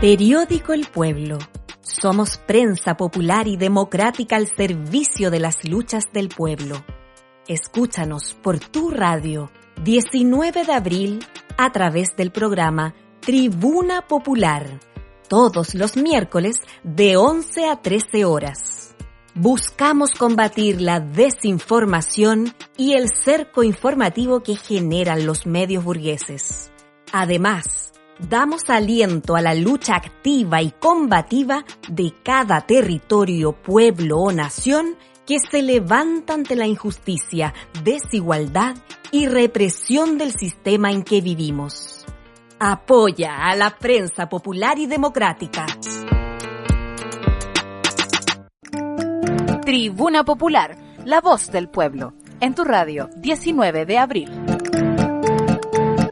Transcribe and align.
Periódico 0.00 0.74
El 0.74 0.86
Pueblo. 0.86 1.38
Somos 1.80 2.36
prensa 2.36 2.98
popular 2.98 3.48
y 3.48 3.56
democrática 3.56 4.36
al 4.36 4.46
servicio 4.46 5.30
de 5.30 5.40
las 5.40 5.66
luchas 5.66 6.04
del 6.12 6.28
pueblo. 6.28 6.84
Escúchanos 7.48 8.34
por 8.42 8.58
tu 8.58 8.90
radio 8.90 9.50
19 9.82 10.64
de 10.64 10.72
abril 10.74 11.26
a 11.56 11.72
través 11.72 12.14
del 12.14 12.30
programa 12.30 12.94
Tribuna 13.20 14.06
Popular, 14.06 14.80
todos 15.30 15.74
los 15.74 15.96
miércoles 15.96 16.60
de 16.82 17.16
11 17.16 17.64
a 17.64 17.80
13 17.80 18.26
horas. 18.26 18.94
Buscamos 19.34 20.10
combatir 20.10 20.82
la 20.82 21.00
desinformación 21.00 22.54
y 22.76 22.92
el 22.92 23.08
cerco 23.08 23.62
informativo 23.62 24.42
que 24.42 24.56
generan 24.56 25.24
los 25.24 25.46
medios 25.46 25.84
burgueses. 25.84 26.70
Además, 27.12 27.85
damos 28.18 28.62
aliento 28.68 29.36
a 29.36 29.42
la 29.42 29.54
lucha 29.54 29.96
activa 29.96 30.62
y 30.62 30.70
combativa 30.72 31.64
de 31.88 32.14
cada 32.22 32.60
territorio, 32.62 33.52
pueblo 33.52 34.18
o 34.18 34.32
nación 34.32 34.96
que 35.26 35.38
se 35.40 35.62
levanta 35.62 36.34
ante 36.34 36.54
la 36.54 36.66
injusticia, 36.66 37.52
desigualdad 37.82 38.76
y 39.10 39.26
represión 39.26 40.18
del 40.18 40.32
sistema 40.32 40.92
en 40.92 41.02
que 41.02 41.20
vivimos. 41.20 42.04
Apoya 42.58 43.48
a 43.48 43.56
la 43.56 43.70
prensa 43.70 44.28
popular 44.28 44.78
y 44.78 44.86
democrática. 44.86 45.66
Tribuna 49.62 50.24
Popular, 50.24 50.76
la 51.04 51.20
voz 51.20 51.50
del 51.50 51.68
pueblo, 51.68 52.14
en 52.40 52.54
tu 52.54 52.62
radio, 52.62 53.10
19 53.16 53.84
de 53.84 53.98
abril. 53.98 54.45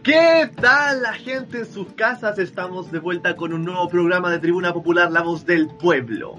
¿Qué 0.05 0.51
tal 0.61 1.01
la 1.01 1.15
gente 1.15 1.61
en 1.61 1.65
sus 1.65 1.95
casas? 1.95 2.39
Estamos 2.39 2.93
de 2.93 2.99
vuelta 2.99 3.37
con 3.37 3.55
un 3.55 3.65
nuevo 3.65 3.89
programa 3.89 4.31
de 4.31 4.39
Tribuna 4.39 4.75
Popular, 4.75 5.11
La 5.11 5.23
Voz 5.23 5.47
del 5.47 5.67
Pueblo. 5.67 6.39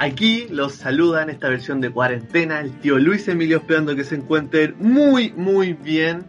Aquí 0.00 0.48
los 0.50 0.74
saluda 0.74 1.22
en 1.22 1.30
esta 1.30 1.48
versión 1.48 1.80
de 1.80 1.90
cuarentena 1.90 2.58
el 2.58 2.72
tío 2.80 2.98
Luis 2.98 3.28
Emilio, 3.28 3.58
esperando 3.58 3.94
que 3.94 4.02
se 4.02 4.16
encuentren 4.16 4.74
muy, 4.80 5.32
muy 5.36 5.74
bien. 5.74 6.26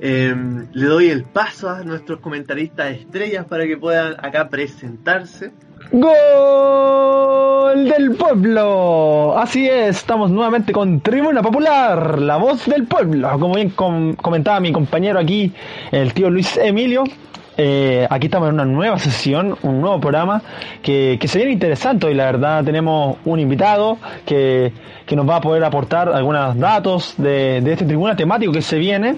Em, 0.00 0.66
le 0.72 0.86
doy 0.86 1.08
el 1.08 1.22
paso 1.22 1.70
a 1.70 1.84
nuestros 1.84 2.18
comentaristas 2.18 2.96
estrellas 2.96 3.46
para 3.46 3.64
que 3.64 3.76
puedan 3.76 4.16
acá 4.18 4.48
presentarse. 4.48 5.52
Gol 5.94 7.84
del 7.84 8.12
pueblo. 8.16 9.36
Así 9.36 9.68
es, 9.68 9.98
estamos 9.98 10.30
nuevamente 10.30 10.72
con 10.72 11.02
Tribuna 11.02 11.42
Popular, 11.42 12.18
la 12.18 12.38
voz 12.38 12.64
del 12.64 12.86
pueblo. 12.86 13.30
Como 13.38 13.54
bien 13.54 13.68
comentaba 13.68 14.58
mi 14.60 14.72
compañero 14.72 15.18
aquí, 15.18 15.52
el 15.90 16.14
tío 16.14 16.30
Luis 16.30 16.56
Emilio, 16.56 17.04
eh, 17.56 18.06
aquí 18.08 18.26
estamos 18.26 18.48
en 18.48 18.54
una 18.54 18.64
nueva 18.64 18.98
sesión, 18.98 19.56
un 19.62 19.80
nuevo 19.80 20.00
programa 20.00 20.42
que, 20.82 21.18
que 21.20 21.28
se 21.28 21.42
interesante 21.50 22.10
y 22.10 22.14
la 22.14 22.26
verdad 22.26 22.64
tenemos 22.64 23.18
un 23.24 23.40
invitado 23.40 23.98
que, 24.24 24.72
que 25.06 25.16
nos 25.16 25.28
va 25.28 25.36
a 25.36 25.40
poder 25.40 25.62
aportar 25.64 26.08
algunos 26.08 26.58
datos 26.58 27.14
de, 27.18 27.60
de 27.60 27.72
este 27.72 27.84
tribuna 27.84 28.16
temático 28.16 28.52
que 28.52 28.62
se 28.62 28.78
viene. 28.78 29.16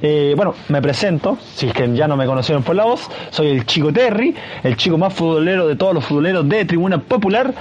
Eh, 0.00 0.34
bueno, 0.36 0.54
me 0.68 0.80
presento, 0.80 1.38
si 1.54 1.66
es 1.66 1.72
que 1.72 1.92
ya 1.94 2.08
no 2.08 2.16
me 2.16 2.26
conocieron 2.26 2.62
por 2.62 2.76
la 2.76 2.84
voz, 2.84 3.10
soy 3.30 3.48
el 3.48 3.66
chico 3.66 3.92
Terry, 3.92 4.34
el 4.62 4.76
chico 4.76 4.96
más 4.96 5.12
futbolero 5.12 5.66
de 5.66 5.76
todos 5.76 5.94
los 5.94 6.04
futboleros 6.04 6.48
de 6.48 6.64
Tribuna 6.64 6.98
Popular 6.98 7.52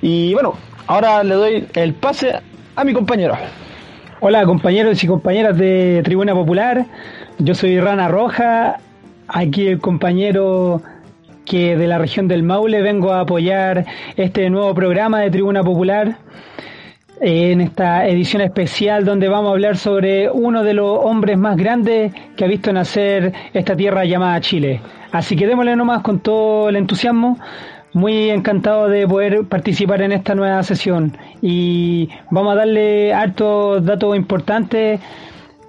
y 0.00 0.34
bueno, 0.34 0.54
ahora 0.86 1.22
le 1.22 1.34
doy 1.34 1.68
el 1.74 1.94
pase 1.94 2.40
a 2.76 2.84
mi 2.84 2.92
compañero. 2.92 3.36
Hola 4.20 4.44
compañeros 4.44 5.02
y 5.02 5.06
compañeras 5.06 5.56
de 5.56 6.00
Tribuna 6.04 6.34
Popular, 6.34 6.86
yo 7.38 7.54
soy 7.54 7.80
Rana 7.80 8.08
Roja, 8.08 8.78
aquí 9.32 9.66
el 9.66 9.80
compañero 9.80 10.82
que 11.44 11.76
de 11.76 11.86
la 11.86 11.98
región 11.98 12.28
del 12.28 12.42
Maule 12.42 12.82
vengo 12.82 13.12
a 13.12 13.20
apoyar 13.20 13.84
este 14.16 14.48
nuevo 14.50 14.74
programa 14.74 15.20
de 15.20 15.30
Tribuna 15.30 15.64
Popular 15.64 16.16
en 17.20 17.60
esta 17.60 18.06
edición 18.06 18.42
especial 18.42 19.04
donde 19.04 19.28
vamos 19.28 19.50
a 19.50 19.52
hablar 19.52 19.76
sobre 19.76 20.30
uno 20.30 20.62
de 20.62 20.74
los 20.74 20.98
hombres 21.02 21.38
más 21.38 21.56
grandes 21.56 22.12
que 22.36 22.44
ha 22.44 22.48
visto 22.48 22.72
nacer 22.72 23.32
esta 23.54 23.76
tierra 23.76 24.04
llamada 24.04 24.40
Chile. 24.40 24.80
Así 25.12 25.36
que 25.36 25.46
démosle 25.46 25.76
nomás 25.76 26.02
con 26.02 26.20
todo 26.20 26.68
el 26.68 26.76
entusiasmo. 26.76 27.38
Muy 27.94 28.30
encantado 28.30 28.88
de 28.88 29.06
poder 29.06 29.44
participar 29.44 30.00
en 30.00 30.12
esta 30.12 30.34
nueva 30.34 30.62
sesión 30.62 31.14
y 31.42 32.08
vamos 32.30 32.54
a 32.54 32.56
darle 32.56 33.12
hartos 33.12 33.84
datos 33.84 34.16
importantes 34.16 34.98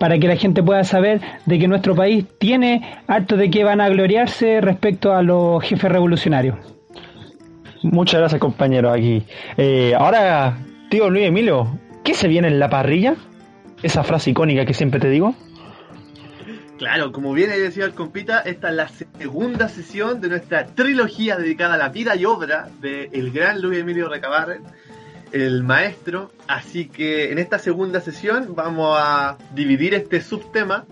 para 0.04 0.20
que 0.20 0.28
la 0.28 0.36
gente 0.36 0.62
pueda 0.62 0.84
saber 0.84 1.22
de 1.46 1.58
que 1.58 1.66
nuestro 1.66 1.96
país 1.96 2.26
tiene 2.38 3.00
harto 3.08 3.38
de 3.38 3.50
que 3.50 3.64
van 3.64 3.80
a 3.80 3.88
gloriarse 3.88 4.60
respecto 4.60 5.14
a 5.14 5.24
los 5.24 5.64
jefes 5.64 5.90
revolucionarios. 5.90 6.58
Muchas 7.84 8.20
gracias 8.20 8.42
compañero 8.42 8.92
aquí. 8.92 9.24
Eh, 9.56 9.94
ahora, 9.98 10.58
tío 10.90 11.10
Luis 11.10 11.28
Emilio, 11.28 11.80
¿qué 12.04 12.16
se 12.16 12.28
viene 12.28 12.50
en 12.50 12.60
la 12.60 12.70
parrilla? 12.70 13.16
Esa 13.82 14.04
frase 14.04 14.32
icónica 14.32 14.66
que 14.66 14.74
siempre 14.74 15.00
te 15.00 15.10
digo. 15.10 15.36
Claro, 16.78 17.14
como 17.14 17.32
bien 17.32 17.52
decía 17.52 17.86
el 17.86 17.94
compita, 17.94 18.40
esta 18.42 18.72
es 18.72 18.76
la 18.76 18.90
segunda 18.90 19.70
sesión 19.70 20.20
de 20.20 20.28
nuestra 20.28 20.66
trilogía 20.66 21.38
dedicada 21.38 21.76
a 21.76 21.78
la 21.78 21.88
vida 21.88 22.18
y 22.18 22.26
obra 22.26 22.68
del 22.82 23.08
el 23.14 23.32
gran 23.32 23.62
Luis 23.62 23.80
Emilio 23.80 24.10
Recabarren 24.10 24.64
el 25.34 25.64
maestro. 25.64 26.32
Así 26.48 26.88
que 26.88 27.32
en 27.32 27.40
esta 27.40 27.60
segunda 27.60 28.00
sesión 28.00 28.56
vamos 28.56 28.98
a 28.98 29.38
dividir 29.54 29.94
este 29.94 30.22
subtema 30.22 30.86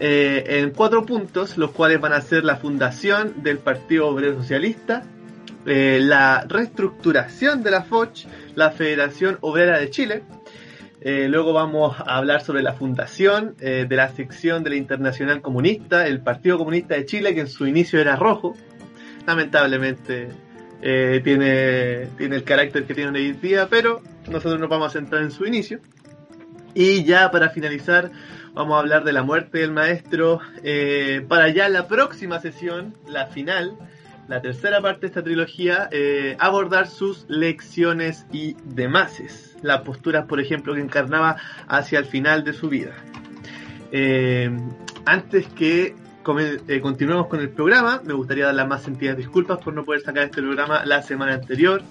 eh, 0.00 0.44
en 0.60 0.70
cuatro 0.70 1.04
puntos, 1.04 1.58
los 1.58 1.70
cuales 1.70 2.00
van 2.00 2.12
a 2.12 2.20
ser 2.20 2.44
la 2.44 2.56
fundación 2.56 3.42
del 3.42 3.58
Partido 3.58 4.08
Obrero 4.08 4.36
Socialista, 4.36 5.04
eh, 5.66 5.98
la 6.00 6.44
reestructuración 6.48 7.62
de 7.62 7.70
la 7.70 7.82
FOCH, 7.82 8.26
la 8.54 8.70
Federación 8.70 9.38
Obrera 9.40 9.78
de 9.78 9.90
Chile. 9.90 10.22
Eh, 11.00 11.28
luego 11.28 11.52
vamos 11.52 11.96
a 12.00 12.16
hablar 12.16 12.42
sobre 12.42 12.62
la 12.62 12.72
fundación 12.72 13.54
de 13.56 13.86
la 13.88 14.08
sección 14.08 14.64
de 14.64 14.70
la 14.70 14.76
Internacional 14.76 15.40
Comunista, 15.42 16.06
el 16.06 16.20
Partido 16.20 16.58
Comunista 16.58 16.94
de 16.94 17.04
Chile, 17.04 17.34
que 17.34 17.42
en 17.42 17.48
su 17.48 17.66
inicio 17.66 18.00
era 18.00 18.16
rojo. 18.16 18.56
Lamentablemente 19.26 20.28
eh, 20.80 21.20
tiene, 21.24 22.06
tiene 22.16 22.36
el 22.36 22.44
carácter 22.44 22.84
que 22.84 22.94
tiene 22.94 23.18
hoy 23.18 23.28
en 23.28 23.40
día, 23.40 23.66
pero 23.68 24.00
nosotros 24.28 24.60
nos 24.60 24.68
vamos 24.68 24.88
a 24.88 24.98
centrar 24.98 25.22
en 25.22 25.30
su 25.30 25.44
inicio. 25.44 25.80
Y 26.74 27.04
ya 27.04 27.30
para 27.30 27.50
finalizar, 27.50 28.10
vamos 28.54 28.76
a 28.76 28.80
hablar 28.80 29.04
de 29.04 29.12
la 29.12 29.22
muerte 29.22 29.58
del 29.58 29.72
maestro. 29.72 30.40
Eh, 30.62 31.24
para 31.28 31.48
ya 31.48 31.68
la 31.68 31.88
próxima 31.88 32.38
sesión, 32.40 32.94
la 33.08 33.26
final, 33.26 33.76
la 34.28 34.40
tercera 34.40 34.80
parte 34.80 35.00
de 35.02 35.06
esta 35.08 35.24
trilogía, 35.24 35.88
eh, 35.90 36.36
abordar 36.38 36.86
sus 36.86 37.24
lecciones 37.28 38.26
y 38.30 38.54
demases. 38.64 39.56
Las 39.62 39.80
posturas, 39.80 40.26
por 40.26 40.40
ejemplo, 40.40 40.74
que 40.74 40.80
encarnaba 40.80 41.36
hacia 41.66 41.98
el 41.98 42.04
final 42.04 42.44
de 42.44 42.52
su 42.52 42.68
vida. 42.68 42.94
antes 45.06 45.48
que 45.48 45.94
eh, 46.68 46.80
continuemos 46.80 47.26
con 47.26 47.40
el 47.40 47.48
programa. 47.48 48.02
Me 48.04 48.12
gustaría 48.12 48.46
dar 48.46 48.54
las 48.54 48.68
más 48.68 48.82
sentidas 48.82 49.16
disculpas 49.16 49.58
por 49.58 49.72
no 49.74 49.84
poder 49.84 50.02
sacar 50.02 50.24
este 50.24 50.42
programa 50.42 50.84
la 50.84 51.02
semana 51.02 51.34
anterior. 51.34 51.82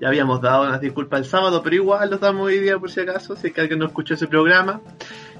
Ya 0.00 0.08
habíamos 0.08 0.40
dado 0.40 0.64
unas 0.64 0.80
disculpas 0.80 1.20
el 1.20 1.26
sábado, 1.26 1.62
pero 1.62 1.76
igual 1.76 2.10
lo 2.10 2.18
damos 2.18 2.46
hoy 2.46 2.58
día 2.58 2.78
por 2.78 2.90
si 2.90 3.00
acaso, 3.00 3.36
si 3.36 3.48
es 3.48 3.52
que 3.52 3.60
alguien 3.60 3.78
no 3.78 3.86
escuchó 3.86 4.14
ese 4.14 4.26
programa. 4.26 4.80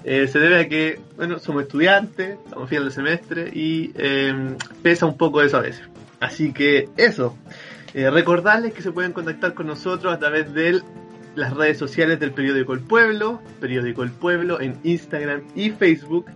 Eh, 0.04 0.28
se 0.28 0.38
debe 0.38 0.60
a 0.60 0.68
que, 0.68 1.00
bueno, 1.16 1.38
somos 1.38 1.62
estudiantes, 1.62 2.38
estamos 2.44 2.68
final 2.68 2.84
de 2.84 2.90
semestre 2.90 3.50
y 3.52 3.90
em, 3.96 4.56
pesa 4.82 5.06
un 5.06 5.16
poco 5.16 5.40
eso 5.40 5.56
a 5.56 5.62
veces. 5.62 5.88
Así 6.20 6.52
que 6.52 6.90
eso, 6.96 7.36
eh, 7.94 8.10
recordarles 8.10 8.74
que 8.74 8.82
se 8.82 8.92
pueden 8.92 9.12
contactar 9.12 9.54
con 9.54 9.66
nosotros 9.66 10.12
a 10.12 10.18
través 10.18 10.52
de 10.52 10.82
las 11.34 11.54
redes 11.54 11.78
sociales 11.78 12.20
del 12.20 12.32
periódico 12.32 12.74
El 12.74 12.80
Pueblo, 12.80 13.40
periódico 13.60 14.02
El 14.02 14.10
Pueblo 14.10 14.60
en 14.60 14.78
Instagram 14.84 15.42
y 15.54 15.70
Facebook, 15.70 16.26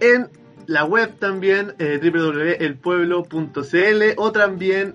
en 0.00 0.28
la 0.66 0.84
web 0.84 1.18
también, 1.18 1.74
eh, 1.78 1.98
www.elpueblo.cl 2.02 4.02
o 4.16 4.32
también 4.32 4.94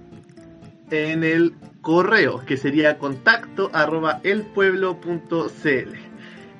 en 0.92 1.24
el 1.24 1.56
correo, 1.82 2.44
que 2.46 2.58
sería 2.58 2.98
contacto 2.98 3.70
arroba. 3.74 4.22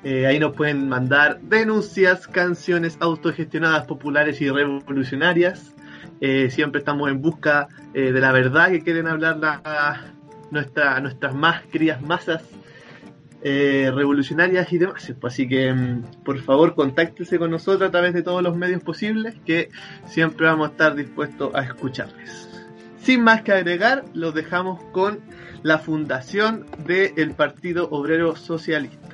Eh, 0.02 0.26
ahí 0.26 0.38
nos 0.38 0.56
pueden 0.56 0.88
mandar 0.88 1.40
denuncias, 1.42 2.26
canciones 2.26 2.96
autogestionadas, 3.00 3.86
populares 3.86 4.40
y 4.40 4.48
revolucionarias. 4.48 5.74
Eh, 6.20 6.50
siempre 6.50 6.78
estamos 6.78 7.10
en 7.10 7.20
busca 7.20 7.68
eh, 7.92 8.12
de 8.12 8.20
la 8.20 8.32
verdad 8.32 8.70
que 8.70 8.80
quieren 8.80 9.06
hablar 9.06 9.38
la, 9.38 10.14
nuestra, 10.50 11.00
nuestras 11.00 11.34
más 11.34 11.62
queridas 11.66 12.00
masas 12.02 12.42
revolucionarias 13.42 14.72
y 14.72 14.78
demás. 14.78 15.12
Pues, 15.20 15.34
así 15.34 15.48
que, 15.48 15.72
mm, 15.72 16.22
por 16.24 16.38
favor, 16.40 16.74
contáctese 16.74 17.38
con 17.38 17.50
nosotros 17.50 17.88
a 17.88 17.90
través 17.90 18.14
de 18.14 18.22
todos 18.22 18.42
los 18.42 18.56
medios 18.56 18.82
posibles, 18.82 19.34
que 19.44 19.70
siempre 20.06 20.46
vamos 20.46 20.68
a 20.68 20.70
estar 20.72 20.94
dispuestos 20.94 21.54
a 21.54 21.62
escucharles. 21.62 22.48
Sin 22.98 23.24
más 23.24 23.42
que 23.42 23.52
agregar, 23.52 24.04
los 24.12 24.34
dejamos 24.34 24.82
con 24.92 25.20
la 25.62 25.78
fundación 25.78 26.66
del 26.86 27.32
Partido 27.32 27.88
Obrero 27.90 28.36
Socialista. 28.36 29.09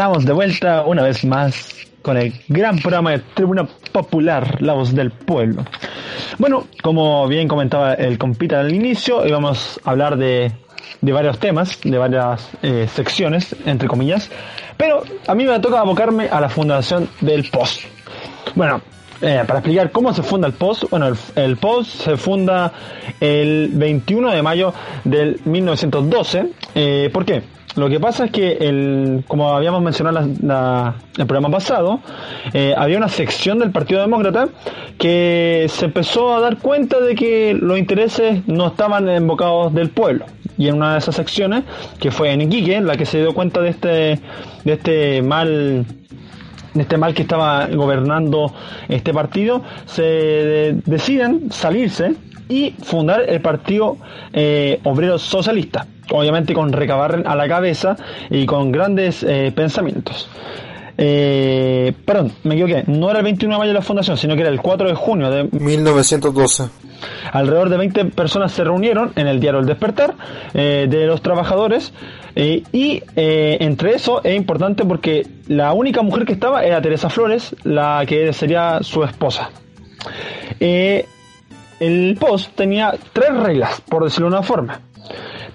Estamos 0.00 0.24
de 0.24 0.32
vuelta 0.32 0.82
una 0.86 1.02
vez 1.02 1.26
más 1.26 1.74
con 2.00 2.16
el 2.16 2.32
gran 2.48 2.78
programa 2.78 3.10
de 3.10 3.18
Tribuna 3.18 3.68
Popular, 3.92 4.56
la 4.62 4.72
voz 4.72 4.94
del 4.94 5.10
pueblo. 5.10 5.62
Bueno, 6.38 6.68
como 6.82 7.28
bien 7.28 7.46
comentaba 7.46 7.92
el 7.92 8.16
compita 8.16 8.60
al 8.60 8.74
inicio, 8.74 9.26
íbamos 9.26 9.78
a 9.84 9.90
hablar 9.90 10.16
de, 10.16 10.52
de 11.02 11.12
varios 11.12 11.38
temas, 11.38 11.78
de 11.84 11.98
varias 11.98 12.48
eh, 12.62 12.88
secciones, 12.90 13.54
entre 13.66 13.88
comillas, 13.88 14.30
pero 14.78 15.02
a 15.26 15.34
mí 15.34 15.44
me 15.44 15.60
toca 15.60 15.80
abocarme 15.80 16.30
a 16.30 16.40
la 16.40 16.48
fundación 16.48 17.06
del 17.20 17.50
POST. 17.50 17.82
Bueno, 18.54 18.80
eh, 19.20 19.44
para 19.46 19.58
explicar 19.58 19.92
cómo 19.92 20.14
se 20.14 20.22
funda 20.22 20.46
el 20.46 20.54
POST, 20.54 20.84
bueno, 20.88 21.08
el, 21.08 21.16
el, 21.36 21.58
POST 21.58 21.90
se 21.90 22.16
funda 22.16 22.72
el 23.20 23.68
21 23.74 24.30
de 24.30 24.42
mayo 24.42 24.72
del 25.04 25.42
1912. 25.44 26.52
Eh, 26.74 27.10
¿Por 27.12 27.26
qué? 27.26 27.59
Lo 27.76 27.88
que 27.88 28.00
pasa 28.00 28.24
es 28.24 28.30
que, 28.32 28.52
el, 28.52 29.24
como 29.28 29.52
habíamos 29.54 29.80
mencionado 29.82 30.28
la, 30.42 30.94
el 31.16 31.26
programa 31.26 31.50
pasado, 31.50 32.00
eh, 32.52 32.74
había 32.76 32.96
una 32.96 33.08
sección 33.08 33.58
del 33.60 33.70
Partido 33.70 34.00
Demócrata 34.00 34.48
que 34.98 35.66
se 35.68 35.86
empezó 35.86 36.34
a 36.34 36.40
dar 36.40 36.58
cuenta 36.58 37.00
de 37.00 37.14
que 37.14 37.54
los 37.54 37.78
intereses 37.78 38.46
no 38.48 38.68
estaban 38.68 39.08
embocados 39.08 39.72
del 39.72 39.90
pueblo. 39.90 40.26
Y 40.58 40.68
en 40.68 40.76
una 40.76 40.92
de 40.92 40.98
esas 40.98 41.14
secciones, 41.14 41.64
que 42.00 42.10
fue 42.10 42.32
en 42.32 42.42
Iquique, 42.42 42.80
la 42.80 42.96
que 42.96 43.06
se 43.06 43.18
dio 43.18 43.32
cuenta 43.34 43.60
de 43.60 43.70
este, 43.70 43.88
de 44.64 44.72
este 44.72 45.22
mal 45.22 45.86
de 46.74 46.82
este 46.82 46.98
mal 46.98 47.14
que 47.14 47.22
estaba 47.22 47.66
gobernando 47.66 48.52
este 48.88 49.12
partido, 49.12 49.62
se 49.86 50.76
deciden 50.84 51.50
salirse 51.50 52.14
y 52.48 52.72
fundar 52.82 53.22
el 53.28 53.40
Partido 53.40 53.96
eh, 54.32 54.80
Obrero 54.84 55.18
Socialista, 55.18 55.86
obviamente 56.10 56.54
con 56.54 56.72
Recabarren 56.72 57.26
a 57.26 57.34
la 57.34 57.48
cabeza 57.48 57.96
y 58.28 58.46
con 58.46 58.72
grandes 58.72 59.22
eh, 59.22 59.52
pensamientos. 59.54 60.28
Eh, 60.98 61.94
perdón, 62.04 62.32
me 62.44 62.54
equivoqué, 62.54 62.84
no 62.86 63.08
era 63.08 63.20
el 63.20 63.24
21 63.24 63.54
de 63.54 63.58
mayo 63.58 63.70
de 63.70 63.74
la 63.74 63.82
fundación, 63.82 64.18
sino 64.18 64.34
que 64.34 64.42
era 64.42 64.50
el 64.50 64.60
4 64.60 64.88
de 64.88 64.94
junio 64.94 65.30
de 65.30 65.44
1912. 65.44 66.68
Alrededor 67.32 67.70
de 67.70 67.78
20 67.78 68.04
personas 68.06 68.52
se 68.52 68.64
reunieron 68.64 69.12
en 69.16 69.26
el 69.26 69.40
diario 69.40 69.60
El 69.60 69.66
Despertar 69.66 70.14
de 70.52 71.06
los 71.06 71.22
trabajadores 71.22 71.94
y 72.36 73.02
entre 73.16 73.94
eso 73.94 74.22
es 74.22 74.36
importante 74.36 74.84
porque 74.84 75.26
la 75.46 75.72
única 75.72 76.02
mujer 76.02 76.26
que 76.26 76.34
estaba 76.34 76.62
era 76.62 76.82
Teresa 76.82 77.08
Flores, 77.08 77.56
la 77.64 78.04
que 78.06 78.34
sería 78.34 78.80
su 78.82 79.02
esposa. 79.02 79.48
El 81.80 82.18
post 82.20 82.54
tenía 82.54 82.94
tres 83.14 83.34
reglas, 83.34 83.80
por 83.80 84.04
decirlo 84.04 84.28
de 84.28 84.36
una 84.36 84.42
forma. 84.42 84.80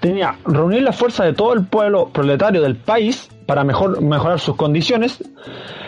Tenía 0.00 0.36
reunir 0.44 0.82
la 0.82 0.92
fuerza 0.92 1.24
de 1.24 1.32
todo 1.32 1.52
el 1.54 1.66
pueblo 1.66 2.08
proletario 2.12 2.62
del 2.62 2.76
país 2.76 3.30
para 3.46 3.64
mejor, 3.64 4.00
mejorar 4.00 4.40
sus 4.40 4.56
condiciones. 4.56 5.22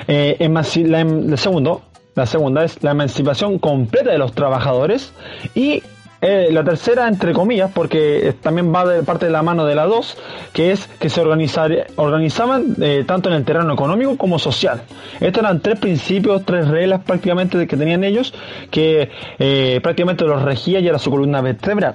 Eh, 0.06 0.37
la, 0.40 1.00
em, 1.00 1.37
segundo, 1.37 1.82
la 2.14 2.26
segunda 2.26 2.64
es 2.64 2.82
la 2.82 2.93
emancipación 2.93 3.58
completa 3.58 4.10
de 4.10 4.19
los 4.19 4.32
trabajadores. 4.32 5.12
Y 5.55 5.82
eh, 6.20 6.49
la 6.50 6.64
tercera, 6.64 7.06
entre 7.06 7.32
comillas, 7.32 7.70
porque 7.72 8.34
también 8.43 8.75
va 8.75 8.84
de 8.84 9.05
parte 9.05 9.26
de 9.26 9.32
la 9.32 9.43
mano 9.43 9.64
de 9.64 9.76
la 9.76 9.87
dos, 9.87 10.16
que 10.52 10.72
es 10.72 10.88
que 10.99 11.08
se 11.08 11.20
organizaban 11.20 12.75
eh, 12.81 13.05
tanto 13.06 13.28
en 13.28 13.37
el 13.37 13.44
terreno 13.44 13.72
económico 13.72 14.16
como 14.16 14.40
social. 14.40 14.82
Estos 15.20 15.44
eran 15.44 15.60
tres 15.60 15.78
principios, 15.78 16.44
tres 16.44 16.66
reglas 16.66 17.02
prácticamente 17.05 17.64
que 17.69 17.76
tenían 17.76 18.02
ellos, 18.02 18.34
que 18.72 19.10
eh, 19.38 19.78
prácticamente 19.81 20.25
los 20.25 20.43
regía 20.43 20.81
y 20.81 20.88
era 20.88 20.99
su 20.99 21.10
columna 21.10 21.40
vertebral. 21.40 21.94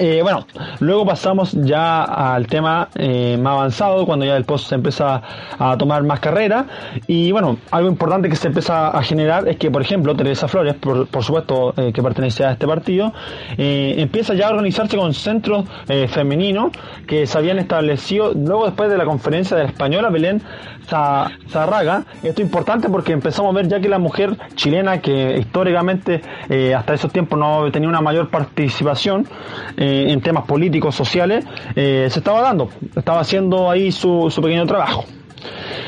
Eh, 0.00 0.20
bueno, 0.22 0.46
luego 0.78 1.04
pasamos 1.04 1.52
ya 1.52 2.04
al 2.04 2.46
tema 2.46 2.88
eh, 2.94 3.36
más 3.40 3.54
avanzado, 3.54 4.06
cuando 4.06 4.24
ya 4.24 4.36
el 4.36 4.44
post 4.44 4.68
se 4.68 4.76
empieza 4.76 5.22
a 5.58 5.76
tomar 5.76 6.04
más 6.04 6.20
carrera. 6.20 6.66
Y 7.08 7.32
bueno, 7.32 7.58
algo 7.72 7.88
importante 7.88 8.28
que 8.28 8.36
se 8.36 8.46
empieza 8.46 8.88
a 8.88 9.02
generar 9.02 9.48
es 9.48 9.56
que, 9.56 9.72
por 9.72 9.82
ejemplo, 9.82 10.14
Teresa 10.14 10.46
Flores, 10.46 10.76
por, 10.76 11.08
supuesto 11.24 11.74
eh, 11.76 11.92
que 11.92 12.00
pertenece 12.00 12.44
a 12.44 12.52
este 12.52 12.66
partido, 12.66 13.12
empieza 13.56 14.34
ya 14.34 14.46
a 14.46 14.50
organizarse 14.50 14.96
con 14.96 15.12
centros 15.14 15.64
femeninos 16.08 16.70
que 17.06 17.26
se 17.26 17.36
habían 17.36 17.58
establecido 17.58 18.32
luego 18.34 18.66
después 18.66 18.90
de 18.90 18.96
la 18.96 19.04
conferencia 19.04 19.56
de 19.56 19.64
la 19.64 19.68
española 19.70 20.10
Belén 20.10 20.42
Zarraga. 20.86 22.04
Esto 22.22 22.40
es 22.42 22.46
importante 22.46 22.88
porque 22.88 23.12
empezamos 23.12 23.52
a 23.52 23.56
ver 23.56 23.68
ya 23.68 23.80
que 23.80 23.88
la 23.88 23.98
mujer 23.98 24.36
chilena, 24.54 25.00
que 25.00 25.38
históricamente 25.38 26.22
hasta 26.76 26.94
esos 26.94 27.12
tiempos 27.12 27.38
no 27.38 27.70
tenía 27.72 27.88
una 27.88 28.00
mayor 28.00 28.30
participación, 28.30 29.26
eh, 29.76 29.87
en 29.88 30.20
temas 30.20 30.44
políticos, 30.44 30.94
sociales, 30.94 31.44
eh, 31.76 32.08
se 32.10 32.18
estaba 32.18 32.40
dando, 32.40 32.70
estaba 32.96 33.20
haciendo 33.20 33.70
ahí 33.70 33.92
su, 33.92 34.30
su 34.30 34.40
pequeño 34.40 34.66
trabajo. 34.66 35.04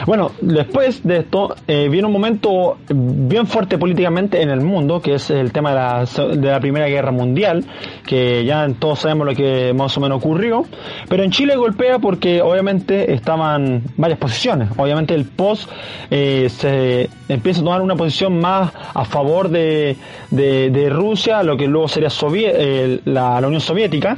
Bueno, 0.06 0.32
después 0.40 1.06
de 1.06 1.18
esto 1.18 1.54
eh, 1.66 1.88
viene 1.90 2.06
un 2.06 2.12
momento 2.12 2.78
bien 2.88 3.46
fuerte 3.46 3.76
políticamente 3.76 4.40
en 4.42 4.50
el 4.50 4.60
mundo, 4.60 5.00
que 5.00 5.14
es 5.14 5.30
el 5.30 5.52
tema 5.52 5.70
de 5.70 5.76
la, 5.76 6.04
de 6.36 6.50
la, 6.50 6.60
Primera 6.60 6.86
Guerra 6.86 7.10
Mundial, 7.10 7.64
que 8.06 8.44
ya 8.44 8.66
todos 8.78 9.00
sabemos 9.00 9.26
lo 9.26 9.34
que 9.34 9.74
más 9.74 9.96
o 9.96 10.00
menos 10.00 10.18
ocurrió, 10.18 10.64
pero 11.08 11.22
en 11.22 11.30
Chile 11.30 11.56
golpea 11.56 11.98
porque 11.98 12.40
obviamente 12.40 13.12
estaban 13.12 13.82
varias 13.96 14.18
posiciones. 14.18 14.70
Obviamente 14.76 15.14
el 15.14 15.26
POS 15.26 15.68
eh, 16.10 16.48
se 16.48 17.10
empieza 17.28 17.60
a 17.60 17.64
tomar 17.64 17.82
una 17.82 17.96
posición 17.96 18.40
más 18.40 18.72
a 18.94 19.04
favor 19.04 19.50
de, 19.50 19.96
de, 20.30 20.90
Rusia, 20.90 21.42
lo 21.42 21.56
que 21.56 21.66
luego 21.66 21.88
sería 21.88 22.08
eh, 22.34 23.00
la, 23.04 23.40
la, 23.40 23.46
Unión 23.46 23.60
Soviética, 23.60 24.16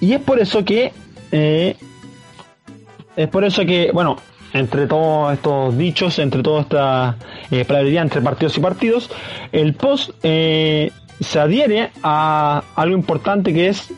y 0.00 0.12
es 0.12 0.20
por 0.20 0.40
eso 0.40 0.64
que... 0.64 0.92
es 1.30 3.28
por 3.28 3.44
eso 3.44 3.64
que, 3.64 3.90
bueno, 3.92 4.16
entre 4.52 4.86
todos 4.86 5.34
estos 5.34 5.76
dichos, 5.76 6.18
entre 6.18 6.42
toda 6.42 6.62
esta 6.62 7.16
eh, 7.50 7.66
entre 7.68 8.20
partidos 8.20 8.56
y 8.56 8.60
partidos, 8.60 9.10
el 9.52 9.74
POS 9.74 10.12
eh, 10.22 10.90
se 11.20 11.40
adhiere 11.40 11.90
a 12.02 12.62
algo 12.76 12.96
importante 12.96 13.52
que 13.52 13.68
es, 13.68 13.92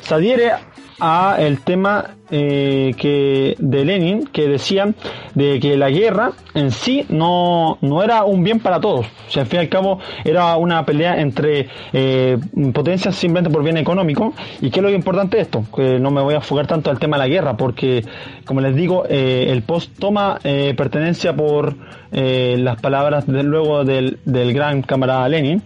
se 0.00 0.14
adhiere 0.14 0.52
a 1.00 1.36
el 1.38 1.60
tema 1.60 2.16
eh, 2.30 2.94
que 2.96 3.54
de 3.58 3.84
Lenin 3.84 4.26
que 4.26 4.48
decía 4.48 4.92
de 5.34 5.60
que 5.60 5.76
la 5.76 5.90
guerra 5.90 6.32
en 6.54 6.70
sí 6.70 7.04
no, 7.08 7.78
no 7.80 8.02
era 8.02 8.24
un 8.24 8.42
bien 8.42 8.60
para 8.60 8.80
todos. 8.80 9.06
O 9.28 9.30
sea, 9.30 9.42
al 9.42 9.48
fin 9.48 9.60
y 9.60 9.62
al 9.62 9.68
cabo 9.68 9.98
era 10.24 10.56
una 10.56 10.84
pelea 10.84 11.20
entre 11.20 11.68
eh, 11.92 12.38
potencias 12.72 13.14
simplemente 13.14 13.50
por 13.50 13.62
bien 13.62 13.76
económico. 13.76 14.32
¿Y 14.60 14.70
qué 14.70 14.80
es 14.80 14.82
lo 14.82 14.90
importante 14.90 15.36
de 15.36 15.42
esto? 15.42 15.64
Que 15.74 15.98
no 15.98 16.10
me 16.10 16.22
voy 16.22 16.34
a 16.34 16.38
enfocar 16.38 16.66
tanto 16.66 16.90
al 16.90 16.98
tema 16.98 17.16
de 17.16 17.22
la 17.24 17.28
guerra 17.28 17.56
porque, 17.56 18.04
como 18.44 18.60
les 18.60 18.74
digo, 18.74 19.04
eh, 19.08 19.46
el 19.48 19.62
post 19.62 19.98
toma 19.98 20.38
pertenencia 20.76 21.34
por 21.34 21.76
las 22.10 22.80
palabras 22.80 23.26
de, 23.26 23.42
luego 23.42 23.84
del, 23.84 24.18
del 24.24 24.52
gran 24.52 24.82
camarada 24.82 25.28
Lenin. 25.28 25.62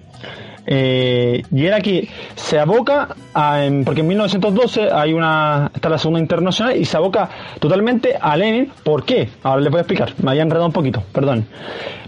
Eh, 0.70 1.42
y 1.50 1.64
era 1.64 1.80
que 1.80 2.06
se 2.36 2.58
aboca 2.58 3.16
a, 3.32 3.66
porque 3.86 4.02
en 4.02 4.08
1912 4.08 4.90
hay 4.92 5.14
una 5.14 5.70
está 5.74 5.88
la 5.88 5.96
segunda 5.96 6.20
internacional 6.20 6.76
y 6.76 6.84
se 6.84 6.94
aboca 6.98 7.30
totalmente 7.58 8.14
a 8.20 8.36
Lenin 8.36 8.70
¿por 8.84 9.06
qué? 9.06 9.30
ahora 9.44 9.62
les 9.62 9.70
voy 9.70 9.78
a 9.78 9.80
explicar 9.80 10.12
me 10.22 10.32
había 10.32 10.42
enredado 10.42 10.66
un 10.66 10.74
poquito 10.74 11.02
perdón 11.10 11.46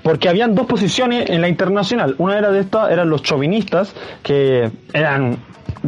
porque 0.02 0.28
habían 0.28 0.54
dos 0.54 0.66
posiciones 0.66 1.30
en 1.30 1.40
la 1.40 1.48
internacional 1.48 2.16
una 2.18 2.36
era 2.36 2.50
de 2.50 2.60
estas 2.60 2.90
eran 2.90 3.08
los 3.08 3.22
chauvinistas 3.22 3.94
que 4.22 4.70
eran 4.92 5.38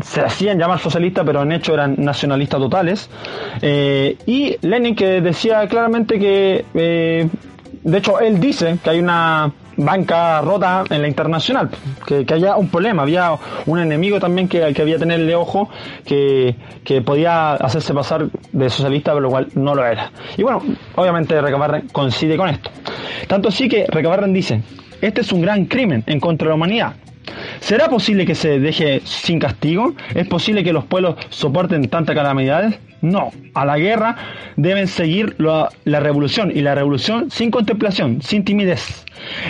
se 0.01 0.23
hacían 0.23 0.59
llamar 0.59 0.79
socialistas, 0.79 1.23
pero 1.27 1.43
en 1.43 1.53
hecho 1.53 1.75
eran 1.75 1.97
nacionalistas 1.99 2.59
totales. 2.61 3.11
Eh, 3.61 4.17
y 4.25 4.57
Lenin 4.63 4.97
que 4.97 5.21
decía 5.21 5.67
claramente 5.69 6.19
que, 6.19 6.65
eh, 6.73 7.29
de 7.83 7.99
hecho, 7.99 8.19
él 8.21 8.41
dice 8.41 8.79
que 8.83 8.89
hay 8.89 9.01
una 9.01 9.53
banca 9.77 10.41
rota 10.41 10.85
en 10.91 11.03
la 11.03 11.09
internacional, 11.09 11.71
que, 12.07 12.27
haya 12.33 12.57
un 12.57 12.69
problema, 12.69 13.03
había 13.03 13.33
un 13.67 13.79
enemigo 13.79 14.21
también 14.21 14.49
que, 14.49 14.73
que 14.75 14.83
había 14.83 14.99
tenerle 14.99 15.35
ojo, 15.35 15.69
que, 16.05 16.57
que 16.85 17.03
podía 17.03 17.55
hacerse 17.55 17.95
pasar 17.95 18.29
de 18.53 18.71
socialista, 18.71 19.13
pero 19.13 19.21
lo 19.21 19.31
cual 19.31 19.49
no 19.55 19.75
lo 19.75 19.85
era. 19.85 20.11
Y 20.37 20.43
bueno, 20.43 20.63
obviamente 20.97 21.41
Recabarren 21.41 21.89
coincide 21.89 22.37
con 22.37 22.49
esto. 22.49 22.71
Tanto 23.27 23.49
así 23.49 23.69
que 23.69 23.87
Recabarren 23.89 24.33
dice, 24.33 24.63
este 25.01 25.23
es 25.23 25.33
un 25.33 25.43
gran 25.43 25.67
crimen 25.67 26.05
en 26.07 26.21
contra 26.21 26.47
de 26.47 26.49
la 26.51 26.55
humanidad. 26.55 26.95
¿Será 27.61 27.89
posible 27.89 28.27
que 28.27 28.35
se 28.35 28.59
deje 28.59 29.01
sin 29.05 29.39
castigo? 29.39 29.95
¿Es 30.15 30.27
posible 30.27 30.65
que 30.65 30.73
los 30.73 30.85
pueblos 30.85 31.17
soporten 31.31 31.89
tantas 31.89 32.15
calamidades? 32.15 32.79
No, 33.03 33.33
a 33.55 33.65
la 33.65 33.79
guerra 33.79 34.17
deben 34.57 34.87
seguir 34.87 35.35
la, 35.39 35.69
revolución 35.85 36.53
y 36.55 36.63
la 36.63 36.77
revolución 36.77 37.33
sin 37.33 37.51
contemplación, 37.51 38.23
sin 38.23 38.45
timidez. 38.45 39.05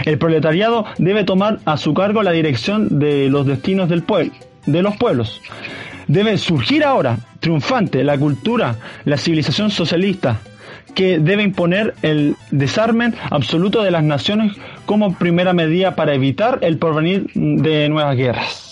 El 0.07 0.17
proletariado 0.17 0.87
debe 0.97 1.25
tomar 1.25 1.59
a 1.67 1.77
su 1.77 1.93
cargo 1.93 2.23
la 2.23 2.33
dirección 2.33 2.99
de 2.99 3.29
los 3.29 3.47
destinos 3.47 3.91
del 3.91 4.03
pueblo, 4.03 4.33
de 4.65 4.83
los 4.83 4.97
pueblos. 4.97 5.43
Debe 6.09 6.39
surgir 6.39 6.83
ahora, 6.83 7.19
triunfante, 7.41 8.03
la 8.03 8.17
cultura, 8.17 8.77
la 9.05 9.19
civilización 9.19 9.71
socialista, 9.71 10.41
que 10.95 11.19
debe 11.19 11.43
imponer 11.43 11.95
el 12.01 12.37
desarme 12.51 13.13
absoluto 13.31 13.83
de 13.83 13.91
las 13.91 14.03
naciones 14.03 14.53
como 14.87 15.15
primera 15.15 15.53
medida 15.53 15.95
para 15.95 16.15
evitar 16.15 16.59
el 16.63 16.79
porvenir 16.79 17.31
de 17.35 17.89
nuevas 17.91 18.17
guerras 18.17 18.72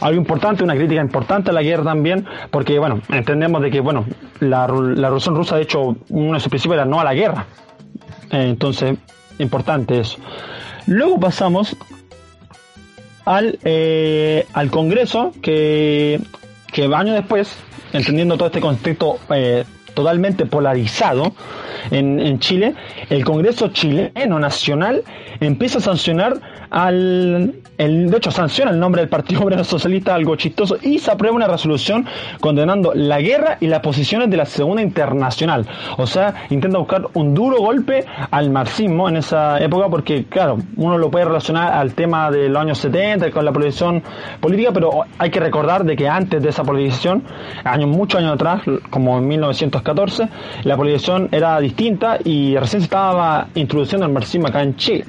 algo 0.00 0.18
importante, 0.18 0.64
una 0.64 0.74
crítica 0.74 1.00
importante 1.00 1.50
a 1.50 1.52
la 1.52 1.62
guerra 1.62 1.84
también, 1.84 2.26
porque 2.50 2.78
bueno, 2.78 3.00
entendemos 3.08 3.62
de 3.62 3.70
que 3.70 3.80
bueno, 3.80 4.04
la, 4.40 4.66
la 4.66 5.08
revolución 5.08 5.34
rusa 5.34 5.56
de 5.56 5.62
hecho 5.62 5.96
uno 6.08 6.34
de 6.34 6.40
sus 6.40 6.48
principios 6.48 6.74
era 6.76 6.84
no 6.84 7.00
a 7.00 7.04
la 7.04 7.14
guerra. 7.14 7.46
Entonces, 8.30 8.96
importante 9.38 10.00
eso. 10.00 10.18
Luego 10.86 11.18
pasamos 11.18 11.76
al, 13.24 13.58
eh, 13.64 14.46
al 14.52 14.70
Congreso, 14.70 15.32
que, 15.40 16.20
que 16.72 16.84
años 16.94 17.14
después, 17.14 17.56
entendiendo 17.92 18.36
todo 18.36 18.46
este 18.46 18.60
contexto 18.60 19.18
eh, 19.30 19.64
totalmente 19.94 20.46
polarizado 20.46 21.32
en, 21.90 22.20
en 22.20 22.38
Chile, 22.40 22.74
el 23.10 23.24
Congreso 23.24 23.68
chileno 23.68 24.38
nacional 24.38 25.02
empieza 25.40 25.78
a 25.78 25.80
sancionar 25.80 26.40
al, 26.70 27.54
el, 27.78 28.10
de 28.10 28.16
hecho 28.16 28.30
sanciona 28.30 28.70
el 28.70 28.78
nombre 28.78 29.02
del 29.02 29.08
Partido 29.08 29.42
Obrero 29.42 29.64
Socialista, 29.64 30.14
algo 30.14 30.36
chistoso, 30.36 30.76
y 30.82 30.98
se 30.98 31.10
aprueba 31.10 31.36
una 31.36 31.46
resolución 31.46 32.06
condenando 32.40 32.92
la 32.94 33.20
guerra 33.20 33.58
y 33.60 33.66
las 33.66 33.80
posiciones 33.80 34.30
de 34.30 34.36
la 34.36 34.44
Segunda 34.44 34.82
Internacional. 34.82 35.66
O 35.96 36.06
sea, 36.06 36.46
intenta 36.50 36.78
buscar 36.78 37.06
un 37.14 37.34
duro 37.34 37.58
golpe 37.58 38.04
al 38.30 38.50
marxismo 38.50 39.08
en 39.08 39.16
esa 39.16 39.58
época, 39.58 39.88
porque 39.88 40.24
claro, 40.26 40.58
uno 40.76 40.98
lo 40.98 41.10
puede 41.10 41.24
relacionar 41.24 41.72
al 41.72 41.94
tema 41.94 42.30
de 42.30 42.48
los 42.48 42.62
años 42.62 42.78
70 42.78 43.30
con 43.30 43.44
la 43.44 43.52
polarización 43.52 44.02
política, 44.40 44.70
pero 44.72 45.04
hay 45.18 45.30
que 45.30 45.40
recordar 45.40 45.84
de 45.84 45.96
que 45.96 46.08
antes 46.08 46.42
de 46.42 46.48
esa 46.48 46.62
polarización, 46.62 47.24
años, 47.64 47.88
muchos 47.88 48.20
años 48.20 48.34
atrás, 48.34 48.62
como 48.90 49.18
en 49.18 49.26
1914, 49.84 50.28
la 50.64 50.76
polarización 50.76 51.28
era 51.30 51.60
distinta 51.60 52.18
y 52.24 52.56
recién 52.56 52.80
se 52.80 52.86
estaba 52.86 53.48
introduciendo 53.54 54.06
el 54.06 54.12
marxismo 54.12 54.48
acá 54.48 54.62
en 54.62 54.76
Chile. 54.76 55.04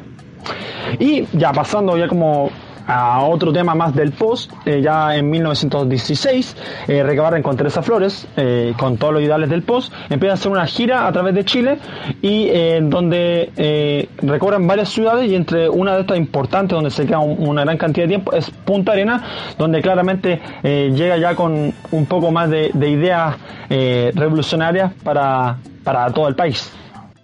Y 0.99 1.25
ya 1.33 1.51
pasando 1.51 1.97
ya 1.97 2.07
como 2.07 2.49
a 2.87 3.21
otro 3.21 3.51
tema 3.51 3.75
más 3.75 3.95
del 3.95 4.11
post, 4.11 4.51
eh, 4.65 4.81
ya 4.81 5.15
en 5.15 5.29
1916, 5.29 6.55
eh, 6.87 7.03
Recabarren 7.03 7.41
con 7.41 7.57
Teresa 7.57 7.81
Flores, 7.81 8.27
eh, 8.37 8.73
con 8.77 8.97
todos 8.97 9.13
los 9.13 9.23
ideales 9.23 9.49
del 9.49 9.63
post, 9.63 9.93
empieza 10.09 10.33
a 10.33 10.35
hacer 10.35 10.51
una 10.51 10.65
gira 10.65 11.07
a 11.07 11.11
través 11.11 11.33
de 11.33 11.45
Chile 11.45 11.79
y 12.21 12.47
eh, 12.49 12.79
donde 12.81 13.51
eh, 13.55 14.09
recorren 14.21 14.67
varias 14.67 14.89
ciudades 14.89 15.29
y 15.29 15.35
entre 15.35 15.69
una 15.69 15.95
de 15.95 16.01
estas 16.01 16.17
importantes 16.17 16.75
donde 16.75 16.91
se 16.91 17.05
queda 17.05 17.19
una 17.19 17.63
gran 17.63 17.77
cantidad 17.77 18.05
de 18.05 18.09
tiempo 18.09 18.33
es 18.33 18.49
Punta 18.49 18.91
Arena, 18.91 19.23
donde 19.57 19.81
claramente 19.81 20.41
llega 20.63 21.17
ya 21.17 21.35
con 21.35 21.73
un 21.91 22.05
poco 22.05 22.31
más 22.31 22.49
de, 22.49 22.71
de 22.73 22.89
ideas 22.89 23.35
revolucionarias 23.69 24.93
para, 25.03 25.57
para 25.83 26.09
todo 26.11 26.27
el 26.27 26.35
país. 26.35 26.71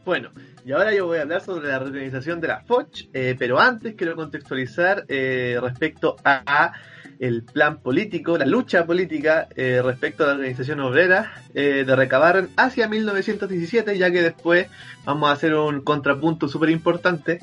Bueno, 0.05 0.29
y 0.65 0.71
ahora 0.71 0.93
yo 0.93 1.07
voy 1.07 1.17
a 1.17 1.23
hablar 1.23 1.41
sobre 1.41 1.67
la 1.69 1.79
reorganización 1.79 2.39
de 2.39 2.47
la 2.47 2.61
FOCH, 2.61 3.09
eh, 3.13 3.35
pero 3.37 3.59
antes 3.59 3.95
quiero 3.95 4.15
contextualizar 4.15 5.05
eh, 5.07 5.57
respecto 5.61 6.15
a, 6.23 6.73
el 7.19 7.43
plan 7.43 7.77
político, 7.81 8.37
la 8.37 8.45
lucha 8.45 8.85
política 8.85 9.47
eh, 9.55 9.81
respecto 9.83 10.23
a 10.23 10.27
la 10.27 10.33
organización 10.33 10.79
obrera 10.79 11.31
de 11.53 11.83
Recabarren 11.95 12.49
hacia 12.57 12.87
1917, 12.87 13.95
ya 13.97 14.09
que 14.11 14.23
después 14.23 14.67
vamos 15.05 15.29
a 15.29 15.33
hacer 15.33 15.53
un 15.53 15.81
contrapunto 15.81 16.47
súper 16.47 16.71
importante 16.71 17.39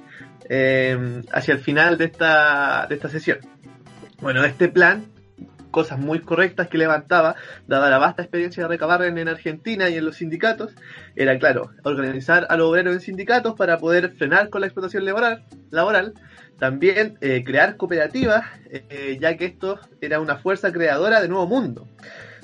hacia 1.30 1.54
el 1.54 1.60
final 1.60 1.96
de 1.96 2.06
esta, 2.06 2.86
de 2.88 2.94
esta 2.96 3.08
sesión. 3.08 3.38
Bueno, 4.20 4.44
este 4.44 4.68
plan 4.68 5.04
cosas 5.70 5.98
muy 5.98 6.20
correctas 6.20 6.68
que 6.68 6.78
levantaba, 6.78 7.36
dada 7.66 7.90
la 7.90 7.98
vasta 7.98 8.22
experiencia 8.22 8.62
de 8.62 8.68
Recabarren 8.68 9.18
en 9.18 9.28
Argentina 9.28 9.88
y 9.88 9.96
en 9.96 10.04
los 10.04 10.16
sindicatos, 10.16 10.74
era 11.16 11.38
claro, 11.38 11.70
organizar 11.84 12.46
a 12.48 12.56
los 12.56 12.68
obreros 12.68 12.94
en 12.94 13.00
sindicatos 13.00 13.54
para 13.54 13.78
poder 13.78 14.12
frenar 14.12 14.50
con 14.50 14.60
la 14.60 14.66
explotación 14.66 15.04
laboral, 15.04 16.14
también 16.58 17.18
eh, 17.20 17.44
crear 17.44 17.76
cooperativas, 17.76 18.44
eh, 18.70 19.16
ya 19.20 19.36
que 19.36 19.46
esto 19.46 19.78
era 20.00 20.20
una 20.20 20.36
fuerza 20.36 20.72
creadora 20.72 21.20
de 21.20 21.28
nuevo 21.28 21.46
mundo, 21.46 21.88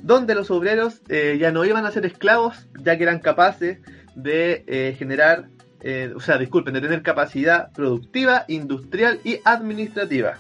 donde 0.02 0.34
los 0.34 0.50
obreros 0.50 1.02
eh, 1.08 1.36
ya 1.40 1.50
no 1.50 1.64
iban 1.64 1.84
a 1.84 1.90
ser 1.90 2.06
esclavos, 2.06 2.68
ya 2.78 2.96
que 2.96 3.02
eran 3.02 3.18
capaces 3.18 3.78
de 4.14 4.94
generar, 4.96 5.48
o 6.14 6.20
sea, 6.20 6.38
disculpen, 6.38 6.74
de 6.74 6.80
tener 6.80 7.02
capacidad 7.02 7.72
productiva, 7.72 8.44
industrial 8.46 9.18
y 9.24 9.40
administrativa. 9.44 10.36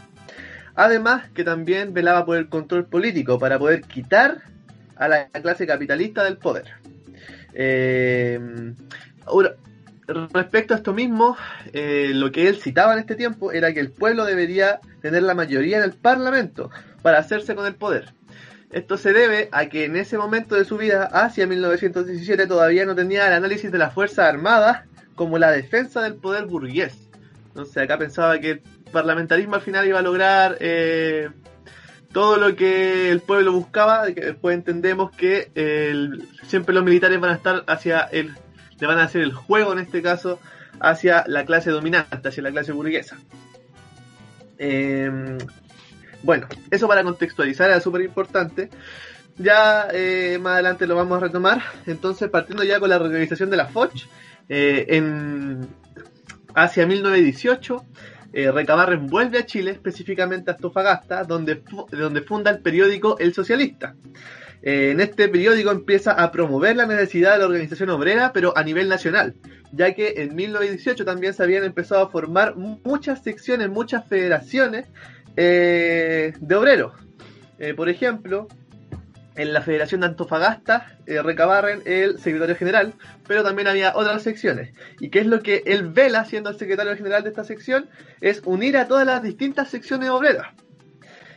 Además 0.76 1.30
que 1.34 1.44
también 1.44 1.94
velaba 1.94 2.24
por 2.24 2.36
el 2.36 2.48
control 2.48 2.86
político 2.86 3.38
para 3.38 3.58
poder 3.58 3.82
quitar 3.82 4.42
a 4.96 5.08
la 5.08 5.28
clase 5.28 5.66
capitalista 5.66 6.24
del 6.24 6.36
poder. 6.36 6.66
Eh, 7.54 8.40
respecto 10.06 10.74
a 10.74 10.76
esto 10.76 10.92
mismo, 10.92 11.36
eh, 11.72 12.10
lo 12.12 12.32
que 12.32 12.48
él 12.48 12.56
citaba 12.56 12.92
en 12.94 13.00
este 13.00 13.14
tiempo 13.14 13.52
era 13.52 13.72
que 13.72 13.80
el 13.80 13.90
pueblo 13.90 14.24
debería 14.24 14.80
tener 15.00 15.22
la 15.22 15.34
mayoría 15.34 15.78
en 15.78 15.84
el 15.84 15.92
Parlamento 15.92 16.70
para 17.02 17.18
hacerse 17.18 17.54
con 17.54 17.66
el 17.66 17.74
poder. 17.74 18.12
Esto 18.72 18.96
se 18.96 19.12
debe 19.12 19.48
a 19.52 19.66
que 19.66 19.84
en 19.84 19.96
ese 19.96 20.18
momento 20.18 20.56
de 20.56 20.64
su 20.64 20.76
vida, 20.76 21.04
hacia 21.04 21.46
1917, 21.46 22.48
todavía 22.48 22.84
no 22.84 22.96
tenía 22.96 23.28
el 23.28 23.34
análisis 23.34 23.70
de 23.70 23.78
las 23.78 23.94
Fuerzas 23.94 24.28
Armadas 24.28 24.82
como 25.14 25.38
la 25.38 25.52
defensa 25.52 26.02
del 26.02 26.16
poder 26.16 26.46
burgués. 26.46 27.08
Entonces 27.48 27.76
acá 27.76 27.98
pensaba 27.98 28.40
que 28.40 28.62
parlamentarismo 28.94 29.56
al 29.56 29.60
final 29.60 29.86
iba 29.86 29.98
a 29.98 30.02
lograr 30.02 30.56
eh, 30.60 31.28
todo 32.12 32.38
lo 32.38 32.56
que 32.56 33.10
el 33.10 33.20
pueblo 33.20 33.52
buscaba, 33.52 34.06
después 34.06 34.54
entendemos 34.54 35.10
que 35.10 35.50
siempre 36.46 36.74
los 36.74 36.84
militares 36.84 37.20
van 37.20 37.32
a 37.32 37.34
estar 37.34 37.64
hacia 37.66 38.00
el, 38.00 38.34
le 38.80 38.86
van 38.86 38.98
a 38.98 39.04
hacer 39.04 39.20
el 39.20 39.32
juego 39.32 39.72
en 39.72 39.80
este 39.80 40.00
caso 40.00 40.40
hacia 40.80 41.24
la 41.26 41.44
clase 41.44 41.70
dominante, 41.70 42.28
hacia 42.28 42.42
la 42.42 42.50
clase 42.50 42.72
burguesa. 42.72 43.18
Em, 44.58 45.38
bueno, 46.22 46.46
eso 46.70 46.88
para 46.88 47.02
contextualizar 47.02 47.70
era 47.70 47.80
súper 47.80 48.02
importante. 48.02 48.70
Ya 49.36 49.88
eh, 49.92 50.38
más 50.40 50.54
adelante 50.54 50.86
lo 50.86 50.96
vamos 50.96 51.16
a 51.18 51.20
retomar. 51.20 51.62
Entonces, 51.86 52.30
partiendo 52.30 52.64
ya 52.64 52.80
con 52.80 52.88
la 52.88 52.98
reorganización 52.98 53.50
de 53.50 53.56
la 53.56 53.66
FOCH, 53.66 54.06
eh, 54.48 55.02
hacia 56.54 56.86
1918 56.86 57.84
eh, 58.34 58.50
Recabarren 58.50 59.06
vuelve 59.06 59.38
a 59.38 59.46
Chile, 59.46 59.70
específicamente 59.70 60.50
a 60.50 60.54
Antofagasta, 60.54 61.22
donde, 61.22 61.62
donde 61.90 62.20
funda 62.22 62.50
el 62.50 62.58
periódico 62.58 63.16
El 63.20 63.32
Socialista. 63.32 63.94
Eh, 64.60 64.90
en 64.90 65.00
este 65.00 65.28
periódico 65.28 65.70
empieza 65.70 66.12
a 66.12 66.32
promover 66.32 66.74
la 66.74 66.86
necesidad 66.86 67.34
de 67.34 67.38
la 67.38 67.46
organización 67.46 67.90
obrera, 67.90 68.32
pero 68.32 68.56
a 68.56 68.64
nivel 68.64 68.88
nacional, 68.88 69.36
ya 69.70 69.94
que 69.94 70.14
en 70.16 70.34
1918 70.34 71.04
también 71.04 71.32
se 71.32 71.44
habían 71.44 71.62
empezado 71.62 72.02
a 72.02 72.10
formar 72.10 72.56
muchas 72.56 73.22
secciones, 73.22 73.68
muchas 73.68 74.04
federaciones 74.08 74.86
eh, 75.36 76.32
de 76.40 76.54
obreros. 76.56 76.92
por 77.76 77.88
ejemplo, 77.88 78.48
en 79.36 79.52
la 79.52 79.62
Federación 79.62 80.00
de 80.00 80.08
Antofagasta 80.08 80.98
eh, 81.06 81.20
recabarren 81.22 81.82
el 81.86 82.18
secretario 82.18 82.56
general, 82.56 82.94
pero 83.26 83.42
también 83.42 83.68
había 83.68 83.96
otras 83.96 84.22
secciones. 84.22 84.74
¿Y 85.00 85.10
qué 85.10 85.20
es 85.20 85.26
lo 85.26 85.42
que 85.42 85.62
él 85.66 85.88
vela 85.88 86.24
siendo 86.24 86.50
el 86.50 86.58
secretario 86.58 86.96
general 86.96 87.22
de 87.22 87.30
esta 87.30 87.44
sección? 87.44 87.88
Es 88.20 88.42
unir 88.44 88.76
a 88.76 88.86
todas 88.86 89.06
las 89.06 89.22
distintas 89.22 89.68
secciones 89.70 90.10
obreras. 90.10 90.48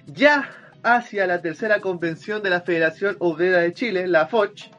Ya 0.06 0.50
hacia 0.84 1.28
la 1.28 1.42
tercera 1.42 1.82
convención 1.82 2.44
de 2.44 2.50
la 2.52 2.62
Federación 2.62 3.18
Obrera 3.20 3.60
de 3.60 3.74
Chile, 3.74 4.08
la 4.08 4.28
FOCH, 4.28 4.70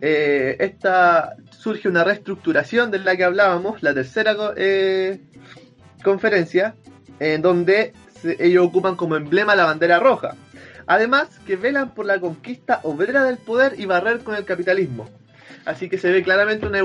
eh, 0.00 0.56
esta 0.58 1.36
surge 1.50 1.88
una 1.88 2.04
reestructuración 2.04 2.90
de 2.90 2.98
la 2.98 3.16
que 3.16 3.24
hablábamos, 3.24 3.82
la 3.82 3.94
tercera 3.94 4.36
eh, 4.56 5.20
conferencia, 6.02 6.74
en 7.18 7.40
donde 7.40 7.94
ellos 8.38 8.66
ocupan 8.66 8.96
como 8.96 9.16
emblema 9.16 9.54
la 9.54 9.64
bandera 9.64 9.98
roja 9.98 10.34
Además, 10.86 11.28
que 11.46 11.56
velan 11.56 11.94
por 11.94 12.06
la 12.06 12.20
conquista 12.20 12.80
obrera 12.82 13.24
del 13.24 13.38
poder 13.38 13.74
y 13.78 13.86
barrer 13.86 14.20
con 14.20 14.36
el 14.36 14.44
capitalismo. 14.44 15.08
Así 15.64 15.88
que 15.88 15.98
se 15.98 16.12
ve 16.12 16.22
claramente 16.22 16.66
una 16.66 16.78